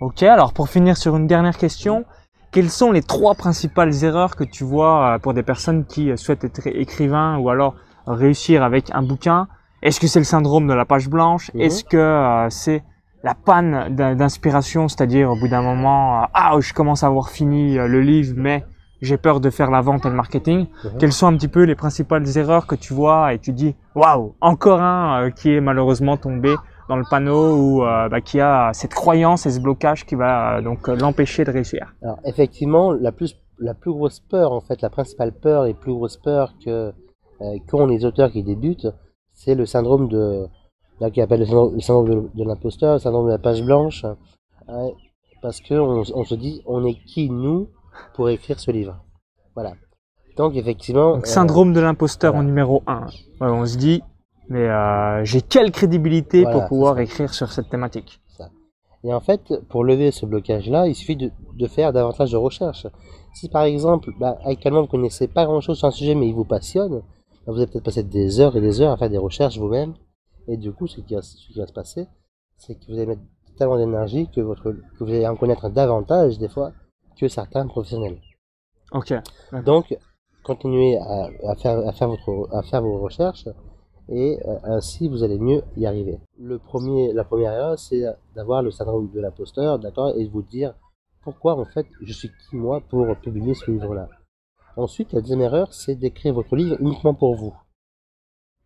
Ok, 0.00 0.22
alors 0.22 0.52
pour 0.52 0.68
finir 0.68 0.96
sur 0.96 1.16
une 1.16 1.26
dernière 1.26 1.56
question, 1.56 2.04
quelles 2.52 2.70
sont 2.70 2.90
les 2.90 3.02
trois 3.02 3.34
principales 3.34 4.02
erreurs 4.02 4.34
que 4.34 4.44
tu 4.44 4.64
vois 4.64 5.14
euh, 5.14 5.18
pour 5.18 5.34
des 5.34 5.42
personnes 5.42 5.84
qui 5.84 6.10
euh, 6.10 6.16
souhaitent 6.16 6.44
être 6.44 6.66
écrivains 6.66 7.38
ou 7.38 7.50
alors 7.50 7.74
réussir 8.06 8.62
avec 8.62 8.90
un 8.92 9.02
bouquin? 9.02 9.48
Est-ce 9.82 10.00
que 10.00 10.06
c'est 10.06 10.18
le 10.18 10.24
syndrome 10.24 10.66
de 10.66 10.74
la 10.74 10.84
page 10.84 11.08
blanche? 11.08 11.52
Mhm. 11.54 11.60
Est-ce 11.60 11.84
que 11.84 11.96
euh, 11.96 12.50
c'est 12.50 12.82
la 13.23 13.35
panne 13.35 13.95
d'inspiration, 13.95 14.88
c'est-à-dire 14.88 15.31
au 15.31 15.37
bout 15.37 15.49
d'un 15.49 15.62
moment, 15.62 16.26
ah, 16.35 16.57
je 16.61 16.73
commence 16.73 17.02
à 17.05 17.07
avoir 17.07 17.31
fini 17.31 17.75
le 17.76 18.00
livre, 18.00 18.35
mais 18.37 18.64
j'ai 19.00 19.17
peur 19.17 19.41
de 19.41 19.50
faire 19.50 19.71
la 19.71 19.81
vente 19.81 20.07
et 20.07 20.09
le 20.09 20.14
marketing. 20.14 20.67
Mhm. 20.85 20.91
Quelles 20.99 21.12
sont 21.12 21.26
un 21.26 21.37
petit 21.37 21.49
peu 21.49 21.64
les 21.64 21.75
principales 21.75 22.25
erreurs 22.37 22.67
que 22.67 22.75
tu 22.75 22.95
vois 22.95 23.35
et 23.35 23.38
tu 23.38 23.52
dis, 23.52 23.75
waouh, 23.95 24.35
encore 24.41 24.81
un 24.81 25.31
qui 25.31 25.52
est 25.52 25.61
malheureusement 25.61 26.17
tombé 26.17 26.55
dans 26.88 26.97
le 26.97 27.05
panneau 27.09 27.57
ou 27.57 27.85
euh, 27.85 28.09
bah, 28.09 28.21
qui 28.21 28.41
a 28.41 28.71
cette 28.73 28.95
croyance 28.95 29.47
et 29.47 29.50
ce 29.50 29.61
blocage 29.61 30.05
qui 30.07 30.14
va 30.14 30.59
euh, 30.59 30.62
donc 30.62 30.88
l'empêcher 30.88 31.45
de 31.45 31.50
réussir? 31.50 31.95
Alors 32.02 32.19
effectivement, 32.25 32.93
la 32.93 33.12
plus 33.12 33.37
la 33.59 33.75
plus 33.75 33.93
grosse 33.93 34.21
peur 34.21 34.52
en 34.52 34.61
fait, 34.61 34.83
la 34.83 34.91
principale 34.91 35.33
peur 35.33 35.67
et 35.67 35.75
plus 35.75 35.93
grosse 35.93 36.17
peur 36.17 36.55
que 36.64 36.93
euh, 37.41 37.59
qu'ont 37.69 37.87
les 37.87 38.05
auteurs 38.05 38.31
qui 38.31 38.43
débutent, 38.43 38.88
c'est 39.33 39.55
le 39.55 39.67
syndrome 39.67 40.09
de 40.09 40.47
là 41.02 41.11
qui 41.11 41.21
appelle 41.21 41.40
le 41.40 41.80
syndrome, 41.80 42.30
de, 42.35 42.44
l'imposteur, 42.44 42.94
le 42.94 42.99
syndrome 43.00 43.26
de 43.26 43.32
la 43.32 43.38
page 43.38 43.62
blanche, 43.62 44.04
hein, 44.69 44.91
parce 45.43 45.60
que 45.60 45.75
on, 45.75 46.25
se 46.25 46.34
dit 46.34 46.62
on 46.67 46.86
est 46.86 46.95
qui 46.95 47.28
nous 47.28 47.69
pour 48.15 48.28
écrire 48.28 48.60
ce 48.60 48.71
livre? 48.71 48.97
Voilà. 49.54 49.73
Donc 50.36 50.54
effectivement. 50.54 51.17
Donc, 51.17 51.26
syndrome 51.26 51.73
de 51.73 51.80
l'imposteur 51.80 52.36
en 52.36 52.45
numéro 52.45 52.82
1. 52.86 53.06
on 53.41 53.67
se 53.67 53.76
dit 53.76 54.02
mais 54.49 54.69
euh, 54.69 55.25
j'ai 55.25 55.41
quelle 55.41 55.73
crédibilité 55.73 56.45
pour 56.45 56.67
pouvoir 56.67 56.99
écrire 57.00 57.34
sur 57.34 57.50
cette 57.50 57.69
thématique? 57.69 58.21
Ça. 58.36 58.50
Et 59.02 59.12
en 59.12 59.21
fait, 59.21 59.52
pour 59.69 59.82
lever 59.82 60.10
ce 60.10 60.26
blocage-là, 60.26 60.86
il 60.86 60.95
suffit 60.95 61.17
de, 61.17 61.30
de, 61.58 61.67
faire 61.67 61.93
davantage 61.93 62.30
de 62.32 62.36
recherches. 62.36 62.86
Si 63.34 63.49
par 63.49 63.62
exemple, 63.62 64.10
bah, 64.21 64.38
actuellement 64.45 64.82
vous 64.82 64.88
connaissez 64.88 65.26
pas 65.26 65.47
grand-chose 65.47 65.78
sur 65.78 65.88
un 65.88 65.91
sujet, 65.91 66.15
mais 66.15 66.28
il 66.28 66.34
vous 66.34 66.45
passionne, 66.45 67.02
bah, 67.47 67.52
vous 67.52 67.56
allez 67.56 67.67
peut-être 67.67 67.84
passer 67.84 68.02
des 68.04 68.41
heures 68.41 68.56
et 68.56 68.60
des 68.60 68.80
heures 68.80 68.93
à 68.93 68.97
faire 68.97 69.10
des 69.10 69.19
recherches 69.19 69.58
vous-même. 69.58 69.95
Et 70.49 70.57
du 70.57 70.73
coup, 70.73 70.87
ce 70.87 71.00
qui 71.00 71.15
va, 71.15 71.23
ce 71.23 71.37
qui 71.37 71.59
va 71.59 71.67
se 71.67 71.73
passer, 71.73 72.09
c'est 72.57 72.75
que 72.75 72.87
vous 72.87 72.95
allez 72.95 73.07
mettre 73.07 73.23
tellement 73.57 73.76
d'énergie 73.76 74.28
que, 74.31 74.41
votre, 74.41 74.73
que 74.73 75.05
vous 75.05 75.11
allez 75.11 75.26
en 75.26 75.37
connaître 75.37 75.69
davantage 75.69 76.39
des 76.39 76.49
fois 76.49 76.73
que 77.19 77.28
certains 77.28 77.67
professionnels. 77.67 78.19
Ok. 78.93 79.15
Donc, 79.65 79.97
continuez 80.43 80.99
à, 80.99 81.28
à, 81.49 81.55
faire, 81.57 81.87
à, 81.87 81.93
faire 81.93 82.09
votre, 82.09 82.49
à 82.52 82.63
faire 82.63 82.83
vos 82.83 82.99
recherches 82.99 83.49
et 84.09 84.39
euh, 84.47 84.59
ainsi 84.65 85.09
vous 85.09 85.23
allez 85.23 85.39
mieux 85.39 85.63
y 85.76 85.87
arriver. 85.87 86.19
Le 86.39 86.59
premier, 86.59 87.13
la 87.13 87.25
première 87.25 87.52
erreur, 87.52 87.78
c'est 87.78 88.05
d'avoir 88.35 88.63
le 88.63 88.71
syndrome 88.71 89.11
de 89.11 89.21
l'imposteur, 89.21 89.78
d'accord, 89.78 90.15
et 90.17 90.25
de 90.25 90.31
vous 90.31 90.43
dire 90.43 90.75
pourquoi 91.23 91.55
en 91.55 91.65
fait 91.65 91.87
je 92.00 92.13
suis 92.13 92.28
qui 92.28 92.57
moi 92.57 92.81
pour 92.81 93.17
publier 93.17 93.55
ce 93.55 93.71
livre-là. 93.71 94.09
Ensuite, 94.76 95.13
la 95.13 95.21
deuxième 95.21 95.43
erreur, 95.43 95.73
c'est 95.73 95.95
d'écrire 95.95 96.35
votre 96.35 96.57
livre 96.57 96.76
uniquement 96.81 97.15
pour 97.15 97.37
vous, 97.37 97.55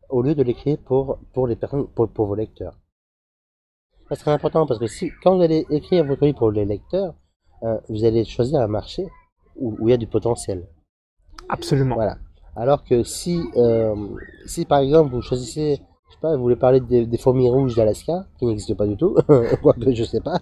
au 0.09 0.23
lieu 0.23 0.35
de 0.35 0.43
l'écrire 0.43 0.79
pour 0.85 1.19
pour 1.33 1.47
les 1.47 1.57
personnes, 1.57 1.87
pour, 1.89 2.09
pour 2.09 2.27
vos 2.27 2.35
lecteurs. 2.35 2.79
C'est 4.09 4.17
très 4.17 4.31
important 4.31 4.67
parce 4.67 4.79
que 4.79 4.87
si 4.87 5.11
quand 5.23 5.37
vous 5.37 5.43
allez 5.43 5.67
écrire 5.71 6.05
votre 6.05 6.25
livre 6.25 6.39
pour 6.39 6.53
les 6.53 6.65
lecteurs, 6.65 7.15
euh, 7.63 7.79
vous 7.89 8.05
allez 8.05 8.25
choisir 8.25 8.61
un 8.61 8.69
marché 8.69 9.07
où, 9.57 9.77
où 9.81 9.89
il 9.89 9.91
y 9.91 9.95
a 9.95 9.97
du 9.97 10.07
potentiel. 10.07 10.67
Absolument. 11.49 11.97
Voilà. 11.97 12.19
Alors 12.57 12.85
que 12.85 13.03
si, 13.03 13.43
euh, 13.57 13.95
si 14.47 14.65
par 14.65 14.79
exemple 14.79 15.11
vous 15.11 15.21
choisissez, 15.21 15.77
je 15.77 16.15
sais 16.15 16.21
pas, 16.23 16.35
vous 16.35 16.43
voulez 16.43 16.57
parler 16.57 16.81
des, 16.81 17.19
fourmis 17.19 17.51
rouges 17.51 17.75
d'Alaska, 17.75 18.27
qui 18.39 18.47
n'existent 18.47 18.75
pas 18.75 18.87
du 18.87 18.97
tout, 18.97 19.15
quoique 19.63 19.95
je 19.95 20.05
sais 20.05 20.21
pas. 20.21 20.39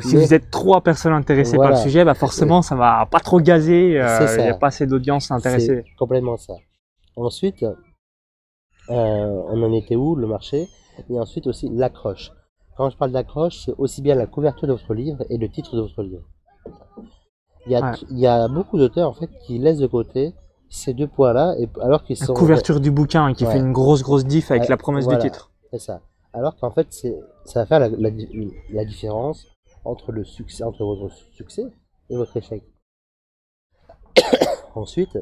Si 0.00 0.14
vous 0.14 0.32
êtes 0.32 0.50
trois 0.50 0.80
personnes 0.80 1.12
intéressées 1.12 1.56
par 1.56 1.70
le 1.70 1.76
sujet, 1.76 2.04
bah 2.04 2.14
forcément 2.14 2.62
ça 2.62 2.76
va 2.76 3.06
pas 3.10 3.18
trop 3.18 3.40
gazer, 3.40 4.00
euh, 4.00 4.26
il 4.38 4.42
n'y 4.44 4.48
a 4.48 4.54
pas 4.54 4.68
assez 4.68 4.86
d'audience 4.86 5.30
intéressée. 5.32 5.84
complètement 5.98 6.36
ça. 6.36 6.54
Ensuite, 7.16 7.62
euh, 7.64 7.74
on 8.88 9.62
en 9.62 9.72
était 9.72 9.96
où, 9.96 10.14
le 10.14 10.26
marché 10.26 10.68
Et 11.10 11.18
ensuite 11.18 11.46
aussi 11.46 11.68
l'accroche. 11.68 12.32
Quand 12.76 12.90
je 12.90 12.96
parle 12.96 13.12
d'accroche, 13.12 13.64
c'est 13.64 13.74
aussi 13.78 14.02
bien 14.02 14.14
la 14.14 14.26
couverture 14.26 14.68
de 14.68 14.72
votre 14.72 14.94
livre 14.94 15.24
et 15.30 15.38
le 15.38 15.48
titre 15.48 15.76
de 15.76 15.80
votre 15.80 16.02
livre. 16.02 16.24
Il 17.66 17.72
y 17.72 17.76
a, 17.76 17.94
il 18.10 18.18
y 18.18 18.26
a 18.26 18.48
beaucoup 18.48 18.78
d'auteurs 18.78 19.08
en 19.08 19.14
fait 19.14 19.30
qui 19.44 19.58
laissent 19.58 19.78
de 19.78 19.86
côté 19.86 20.34
ces 20.68 20.94
deux 20.94 21.06
points-là, 21.06 21.54
et 21.58 21.68
alors 21.80 22.04
qu'ils 22.04 22.16
sont. 22.16 22.32
La 22.32 22.38
couverture 22.38 22.80
du 22.80 22.90
bouquin 22.90 23.32
qui 23.34 23.44
fait 23.46 23.58
une 23.58 23.72
grosse, 23.72 24.02
grosse 24.02 24.24
diff 24.24 24.50
avec 24.50 24.68
la 24.68 24.76
promesse 24.76 25.06
du 25.06 25.18
titre. 25.18 25.50
C'est 25.70 25.78
ça. 25.78 26.00
Alors 26.32 26.56
qu'en 26.56 26.70
fait, 26.70 26.88
c'est, 26.90 27.18
ça 27.44 27.60
va 27.60 27.66
faire 27.66 27.80
la, 27.80 27.88
la, 27.88 28.84
différence 28.84 29.46
entre 29.84 30.12
le 30.12 30.24
succès, 30.24 30.64
entre 30.64 30.84
votre 30.84 31.10
succès 31.32 31.64
et 32.10 32.16
votre 32.16 32.36
échec. 32.36 32.62
Ensuite, 34.74 35.18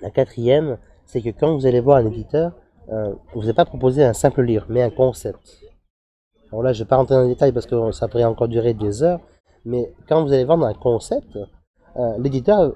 la 0.00 0.10
quatrième, 0.10 0.78
c'est 1.04 1.20
que 1.20 1.28
quand 1.28 1.54
vous 1.54 1.66
allez 1.66 1.80
voir 1.80 1.98
un 1.98 2.06
éditeur, 2.06 2.52
euh, 2.92 3.12
vous 3.34 3.40
n'avez 3.40 3.54
pas 3.54 3.64
proposé 3.64 4.04
un 4.04 4.12
simple 4.12 4.42
livre, 4.42 4.66
mais 4.68 4.82
un 4.82 4.90
concept. 4.90 5.40
Alors 6.50 6.62
là, 6.62 6.72
je 6.72 6.80
ne 6.80 6.84
vais 6.84 6.88
pas 6.88 6.96
rentrer 6.96 7.14
dans 7.14 7.22
les 7.22 7.28
détails 7.28 7.52
parce 7.52 7.66
que 7.66 7.92
ça 7.92 8.08
pourrait 8.08 8.24
encore 8.24 8.48
durer 8.48 8.74
des 8.74 9.02
heures, 9.02 9.20
mais 9.64 9.92
quand 10.08 10.22
vous 10.24 10.32
allez 10.32 10.44
vendre 10.44 10.66
un 10.66 10.74
concept, 10.74 11.36
euh, 11.96 12.18
l'éditeur 12.18 12.72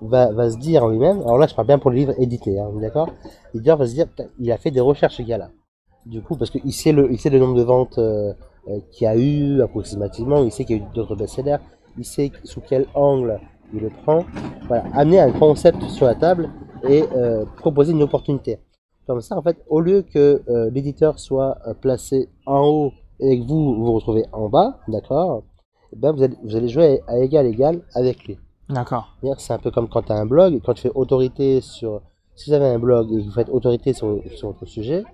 va, 0.00 0.50
se 0.50 0.56
dire 0.56 0.84
en 0.84 0.88
lui-même, 0.88 1.20
alors 1.20 1.36
là 1.36 1.46
je 1.46 1.54
parle 1.54 1.66
bien 1.66 1.78
pour 1.78 1.90
le 1.90 1.96
livre 1.96 2.14
édité, 2.18 2.58
hein, 2.58 2.70
d'accord? 2.80 3.10
L'éditeur 3.52 3.76
va 3.76 3.86
se 3.86 3.92
dire, 3.92 4.06
il 4.38 4.50
a 4.50 4.56
fait 4.56 4.70
des 4.70 4.80
recherches 4.80 5.16
ce 5.16 5.22
gars-là. 5.22 5.50
Du 6.06 6.22
coup, 6.22 6.36
parce 6.36 6.50
qu'il 6.50 6.72
sait 6.72 6.92
le, 6.92 7.14
sait 7.16 7.30
le 7.30 7.38
nombre 7.38 7.54
de 7.54 7.62
ventes 7.62 7.98
euh, 7.98 8.32
euh, 8.68 8.78
qu'il 8.90 9.06
a 9.06 9.16
eu 9.16 9.60
approximativement, 9.60 10.42
il 10.42 10.50
sait 10.50 10.64
qu'il 10.64 10.78
y 10.78 10.80
a 10.80 10.82
eu 10.82 10.86
d'autres 10.94 11.14
best-sellers, 11.14 11.58
il 11.98 12.04
sait 12.04 12.32
sous 12.44 12.60
quel 12.60 12.86
angle 12.94 13.40
il 13.74 13.80
le 13.80 13.90
prend. 13.90 14.24
Voilà, 14.68 14.84
amener 14.94 15.20
un 15.20 15.32
concept 15.32 15.82
sur 15.88 16.06
la 16.06 16.14
table 16.14 16.48
et 16.88 17.04
proposer 17.58 17.92
une 17.92 18.02
opportunité. 18.02 18.58
Comme 19.06 19.20
ça, 19.20 19.36
en 19.36 19.42
fait, 19.42 19.58
au 19.68 19.80
lieu 19.80 20.02
que 20.02 20.42
l'éditeur 20.72 21.18
soit 21.18 21.58
placé 21.80 22.28
en 22.46 22.66
haut 22.66 22.92
et 23.18 23.38
que 23.40 23.46
vous 23.46 23.74
vous 23.74 23.92
retrouvez 23.94 24.24
en 24.32 24.48
bas, 24.48 24.78
d'accord 24.88 25.42
eh 25.92 25.96
ben 25.96 26.12
vous, 26.12 26.22
allez, 26.22 26.36
vous 26.42 26.56
allez 26.56 26.68
jouer 26.68 27.02
à 27.06 27.18
égal 27.18 27.46
égal 27.46 27.82
avec 27.94 28.24
lui. 28.24 28.38
D'accord. 28.68 29.14
C'est 29.38 29.52
un 29.52 29.58
peu 29.58 29.70
comme 29.70 29.88
quand 29.88 30.02
tu 30.02 30.12
as 30.12 30.16
un 30.16 30.26
blog, 30.26 30.60
quand 30.64 30.74
tu 30.74 30.82
fais 30.82 30.92
autorité 30.94 31.60
sur. 31.60 32.00
Si 32.34 32.48
vous 32.48 32.56
avez 32.56 32.66
un 32.66 32.78
blog 32.78 33.12
et 33.12 33.18
que 33.18 33.24
vous 33.24 33.30
faites 33.30 33.50
autorité 33.50 33.92
sur, 33.92 34.22
sur 34.34 34.48
votre 34.48 34.64
sujet, 34.64 35.04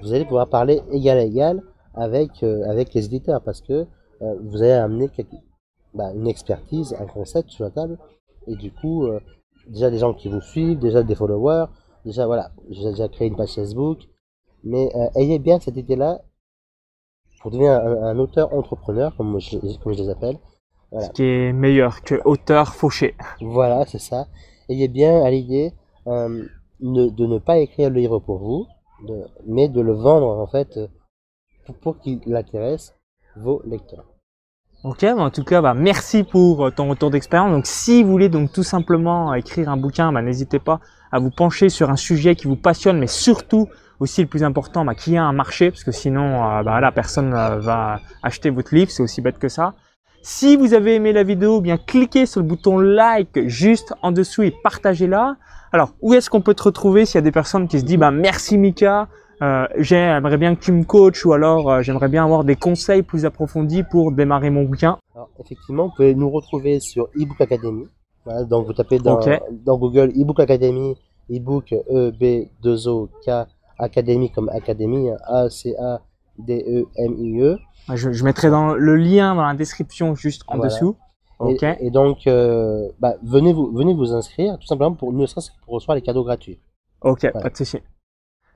vous 0.00 0.12
allez 0.12 0.24
pouvoir 0.24 0.48
parler 0.48 0.82
égal 0.92 1.18
à 1.18 1.24
égal 1.24 1.62
avec, 1.94 2.44
euh, 2.44 2.62
avec 2.70 2.94
les 2.94 3.06
éditeurs 3.06 3.42
parce 3.42 3.60
que 3.60 3.86
euh, 4.22 4.34
vous 4.44 4.62
allez 4.62 4.72
amener 4.72 5.08
quelque, 5.08 5.34
bah, 5.92 6.12
une 6.14 6.28
expertise, 6.28 6.94
un 7.00 7.06
concept 7.06 7.50
sur 7.50 7.64
la 7.64 7.70
table 7.70 7.98
et 8.46 8.54
du 8.54 8.70
coup, 8.70 9.06
euh, 9.06 9.18
déjà 9.66 9.90
des 9.90 9.98
gens 9.98 10.14
qui 10.14 10.28
vous 10.28 10.40
suivent, 10.40 10.78
déjà 10.78 11.02
des 11.02 11.16
followers, 11.16 11.66
déjà 12.04 12.26
voilà, 12.26 12.50
j'ai 12.70 12.90
déjà 12.90 13.08
créé 13.08 13.28
une 13.28 13.36
page 13.36 13.54
Facebook, 13.54 13.98
mais 14.64 14.90
euh, 14.94 15.08
ayez 15.20 15.38
bien 15.38 15.58
cette 15.60 15.76
idée-là 15.76 16.20
pour 17.40 17.50
devenir 17.50 17.72
un, 17.72 18.02
un 18.08 18.18
auteur 18.18 18.52
entrepreneur, 18.54 19.16
comme 19.16 19.38
je, 19.40 19.58
comme 19.82 19.92
je 19.94 20.02
les 20.02 20.08
appelle. 20.10 20.38
Voilà. 20.90 21.06
Ce 21.06 21.12
qui 21.12 21.22
est 21.24 21.52
meilleur 21.52 22.02
que 22.02 22.20
auteur 22.24 22.74
fauché. 22.74 23.14
Voilà, 23.40 23.86
c'est 23.86 24.00
ça. 24.00 24.26
Ayez 24.68 24.88
bien 24.88 25.22
à 25.24 25.30
l'idée 25.30 25.72
euh, 26.06 26.44
de 26.80 27.26
ne 27.26 27.38
pas 27.38 27.58
écrire 27.58 27.90
le 27.90 28.00
livre 28.00 28.18
pour 28.18 28.38
vous, 28.38 28.66
de- 29.06 29.24
mais 29.46 29.68
de 29.68 29.80
le 29.80 29.92
vendre 29.92 30.26
en 30.38 30.46
fait 30.46 30.78
pour, 31.66 31.74
pour 31.76 31.98
qu'il 32.00 32.34
intéresse 32.34 32.94
vos 33.36 33.62
lecteurs. 33.64 34.04
Ok, 34.82 35.02
bah, 35.02 35.14
en 35.18 35.30
tout 35.30 35.44
cas, 35.44 35.60
bah, 35.60 35.74
merci 35.74 36.24
pour 36.24 36.74
ton 36.74 36.88
retour 36.88 37.10
d'expérience. 37.10 37.52
Donc, 37.52 37.66
si 37.66 38.02
vous 38.02 38.10
voulez 38.10 38.28
donc 38.30 38.50
tout 38.50 38.62
simplement 38.62 39.32
écrire 39.34 39.68
un 39.68 39.76
bouquin, 39.76 40.10
bah, 40.12 40.22
n'hésitez 40.22 40.58
pas 40.58 40.80
à 41.12 41.18
vous 41.18 41.30
pencher 41.30 41.68
sur 41.68 41.90
un 41.90 41.96
sujet 41.96 42.34
qui 42.36 42.46
vous 42.46 42.56
passionne, 42.56 42.98
mais 42.98 43.06
surtout 43.06 43.68
aussi 44.00 44.22
le 44.22 44.28
plus 44.28 44.42
important, 44.44 44.84
bah, 44.84 44.94
a 44.94 45.20
un 45.20 45.32
marché, 45.32 45.70
parce 45.70 45.84
que 45.84 45.92
sinon, 45.92 46.42
euh, 46.44 46.62
bah, 46.62 46.80
là, 46.80 46.90
personne 46.90 47.34
euh, 47.34 47.58
va 47.58 48.00
acheter 48.22 48.50
votre 48.50 48.74
livre. 48.74 48.90
C'est 48.90 49.02
aussi 49.02 49.20
bête 49.20 49.38
que 49.38 49.48
ça. 49.48 49.74
Si 50.22 50.56
vous 50.56 50.74
avez 50.74 50.96
aimé 50.96 51.12
la 51.12 51.22
vidéo, 51.22 51.58
eh 51.60 51.62
bien 51.62 51.78
cliquez 51.78 52.26
sur 52.26 52.40
le 52.40 52.46
bouton 52.46 52.78
like 52.78 53.48
juste 53.48 53.94
en 54.02 54.12
dessous 54.12 54.42
et 54.42 54.54
partagez-la. 54.62 55.36
Alors, 55.72 55.94
où 56.02 56.14
est-ce 56.14 56.28
qu'on 56.28 56.42
peut 56.42 56.54
te 56.54 56.64
retrouver 56.64 57.06
s'il 57.06 57.14
y 57.14 57.18
a 57.18 57.22
des 57.22 57.32
personnes 57.32 57.68
qui 57.68 57.80
se 57.80 57.84
disent, 57.84 57.98
bah, 57.98 58.10
merci 58.10 58.58
Mika, 58.58 59.08
euh, 59.42 59.66
j'aimerais 59.78 60.36
bien 60.36 60.54
que 60.54 60.60
tu 60.60 60.72
me 60.72 60.84
coaches 60.84 61.24
ou 61.24 61.32
alors 61.32 61.70
euh, 61.70 61.82
j'aimerais 61.82 62.08
bien 62.08 62.24
avoir 62.24 62.44
des 62.44 62.56
conseils 62.56 63.02
plus 63.02 63.24
approfondis 63.24 63.82
pour 63.82 64.12
démarrer 64.12 64.50
mon 64.50 64.64
bouquin? 64.64 64.98
Alors, 65.14 65.30
effectivement, 65.42 65.84
vous 65.84 65.92
pouvez 65.96 66.14
nous 66.14 66.28
retrouver 66.28 66.80
sur 66.80 67.08
eBook 67.18 67.40
Academy. 67.40 67.86
Voilà, 68.24 68.44
donc 68.44 68.66
vous 68.66 68.72
tapez 68.72 68.98
dans, 68.98 69.14
Ok. 69.20 69.28
dans 69.64 69.78
Google 69.78 70.12
eBook 70.14 70.40
Academy, 70.40 70.94
eBook 71.30 71.72
E 71.90 72.10
B 72.10 72.48
2 72.62 72.88
O 72.88 73.08
K 73.26 73.46
Academy 73.78 74.30
comme 74.30 74.48
Academy, 74.50 75.10
A 75.26 75.48
C 75.48 75.74
A 75.78 76.00
D 76.38 76.64
E 76.68 76.84
M 76.96 77.14
I 77.18 77.40
E. 77.42 77.58
Je, 77.94 78.12
je 78.12 78.24
mettrai 78.24 78.50
dans 78.50 78.74
le 78.74 78.96
lien 78.96 79.34
dans 79.34 79.46
la 79.46 79.54
description 79.54 80.14
juste 80.14 80.42
en 80.48 80.56
Voilà. 80.56 80.70
dessous. 80.72 80.96
Et- 81.80 81.90
donc, 81.90 82.26
euh, 82.26 82.88
bah, 83.00 83.14
venez 83.22 83.54
vous 83.54 83.72
venez 83.72 83.94
vous 83.94 84.12
inscrire 84.12 84.58
tout 84.58 84.66
simplement 84.66 84.92
pour 84.94 85.12
ne 85.14 85.24
serait-ce 85.24 85.50
que 85.50 85.56
pour 85.64 85.72
recevoir 85.74 85.94
les 85.96 86.02
cadeaux 86.02 86.22
gratuits. 86.24 86.60
Ok, 87.00 87.20
Voilà. 87.22 87.40
pas 87.40 87.48
de 87.48 87.56
souci. 87.56 87.78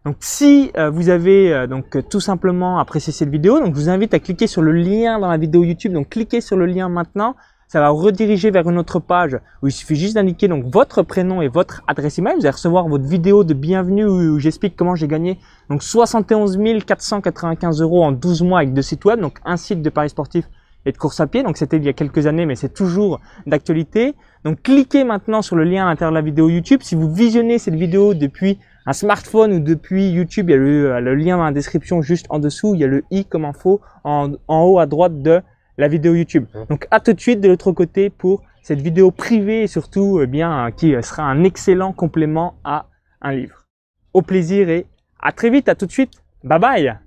Donc 0.04 0.16
si 0.20 0.70
euh, 0.76 0.90
vous 0.90 1.08
avez 1.08 1.50
euh, 1.54 1.66
donc 1.66 1.96
euh, 1.96 2.02
tout 2.02 2.20
simplement 2.20 2.78
apprécié 2.78 3.10
cette 3.10 3.30
vidéo, 3.30 3.58
donc 3.58 3.74
je 3.74 3.80
vous 3.80 3.88
invite 3.88 4.12
à 4.12 4.18
cliquer 4.18 4.46
sur 4.46 4.60
le 4.60 4.72
lien 4.72 5.18
dans 5.18 5.28
la 5.28 5.38
vidéo 5.38 5.64
YouTube. 5.64 5.94
Donc 5.94 6.10
cliquez 6.10 6.42
sur 6.42 6.58
le 6.58 6.66
lien 6.66 6.90
maintenant, 6.90 7.34
ça 7.68 7.80
va 7.80 7.88
rediriger 7.88 8.50
vers 8.50 8.68
une 8.68 8.78
autre 8.78 9.00
page 9.00 9.38
où 9.62 9.68
il 9.68 9.72
suffit 9.72 9.96
juste 9.96 10.14
d'indiquer 10.14 10.48
donc 10.48 10.64
votre 10.66 11.02
prénom 11.02 11.42
et 11.42 11.48
votre 11.48 11.82
adresse 11.86 12.18
email. 12.18 12.34
Vous 12.34 12.46
allez 12.46 12.50
recevoir 12.50 12.88
votre 12.88 13.04
vidéo 13.04 13.44
de 13.44 13.54
bienvenue 13.54 14.04
où, 14.04 14.38
j'explique 14.38 14.76
comment 14.76 14.94
j'ai 14.94 15.08
gagné 15.08 15.38
donc 15.70 15.82
71 15.82 16.58
495 16.86 17.80
euros 17.80 18.04
en 18.04 18.12
12 18.12 18.42
mois 18.42 18.58
avec 18.60 18.74
deux 18.74 18.82
sites 18.82 19.04
web, 19.04 19.20
donc 19.20 19.38
un 19.44 19.56
site 19.56 19.82
de 19.82 19.90
paris 19.90 20.10
sportif 20.10 20.48
et 20.86 20.92
de 20.92 20.96
course 20.98 21.20
à 21.20 21.26
pied. 21.26 21.42
Donc 21.42 21.56
c'était 21.56 21.76
il 21.76 21.84
y 21.84 21.88
a 21.88 21.92
quelques 21.92 22.26
années, 22.26 22.46
mais 22.46 22.56
c'est 22.56 22.72
toujours 22.72 23.20
d'actualité. 23.46 24.14
Donc 24.44 24.62
cliquez 24.62 25.04
maintenant 25.04 25.42
sur 25.42 25.56
le 25.56 25.64
lien 25.64 25.84
à 25.84 25.88
l'intérieur 25.88 26.12
de 26.12 26.18
la 26.18 26.22
vidéo 26.22 26.48
YouTube. 26.48 26.80
Si 26.82 26.94
vous 26.94 27.12
visionnez 27.12 27.58
cette 27.58 27.74
vidéo 27.74 28.14
depuis 28.14 28.58
un 28.86 28.92
smartphone 28.92 29.54
ou 29.54 29.60
depuis 29.60 30.10
YouTube, 30.10 30.50
il 30.50 30.52
y 30.52 30.54
a 30.54 30.58
le, 30.58 31.00
le 31.00 31.14
lien 31.14 31.38
dans 31.38 31.44
la 31.44 31.52
description 31.52 32.02
juste 32.02 32.26
en 32.28 32.38
dessous. 32.38 32.74
Il 32.74 32.80
y 32.80 32.84
a 32.84 32.88
le 32.88 33.04
i 33.10 33.24
comme 33.24 33.44
info 33.44 33.80
en, 34.04 34.32
en 34.48 34.62
haut 34.64 34.78
à 34.78 34.86
droite 34.86 35.22
de 35.22 35.40
la 35.78 35.88
vidéo 35.88 36.14
YouTube. 36.14 36.46
Ouais. 36.54 36.66
Donc 36.68 36.86
à 36.90 37.00
tout 37.00 37.12
de 37.12 37.20
suite 37.20 37.40
de 37.40 37.48
l'autre 37.48 37.72
côté 37.72 38.10
pour 38.10 38.42
cette 38.62 38.80
vidéo 38.80 39.10
privée 39.10 39.62
et 39.62 39.66
surtout 39.66 40.20
eh 40.22 40.26
bien 40.26 40.70
qui 40.76 40.94
sera 41.02 41.24
un 41.24 41.44
excellent 41.44 41.92
complément 41.92 42.54
à 42.64 42.86
un 43.20 43.32
livre. 43.32 43.66
Au 44.12 44.22
plaisir 44.22 44.68
et 44.68 44.86
à 45.20 45.32
très 45.32 45.50
vite. 45.50 45.68
À 45.68 45.74
tout 45.74 45.86
de 45.86 45.92
suite. 45.92 46.12
Bye 46.42 46.58
bye. 46.58 46.98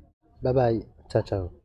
Bye 0.41 0.53
bye. 0.53 0.85
Ciao 1.09 1.21
ciao. 1.23 1.56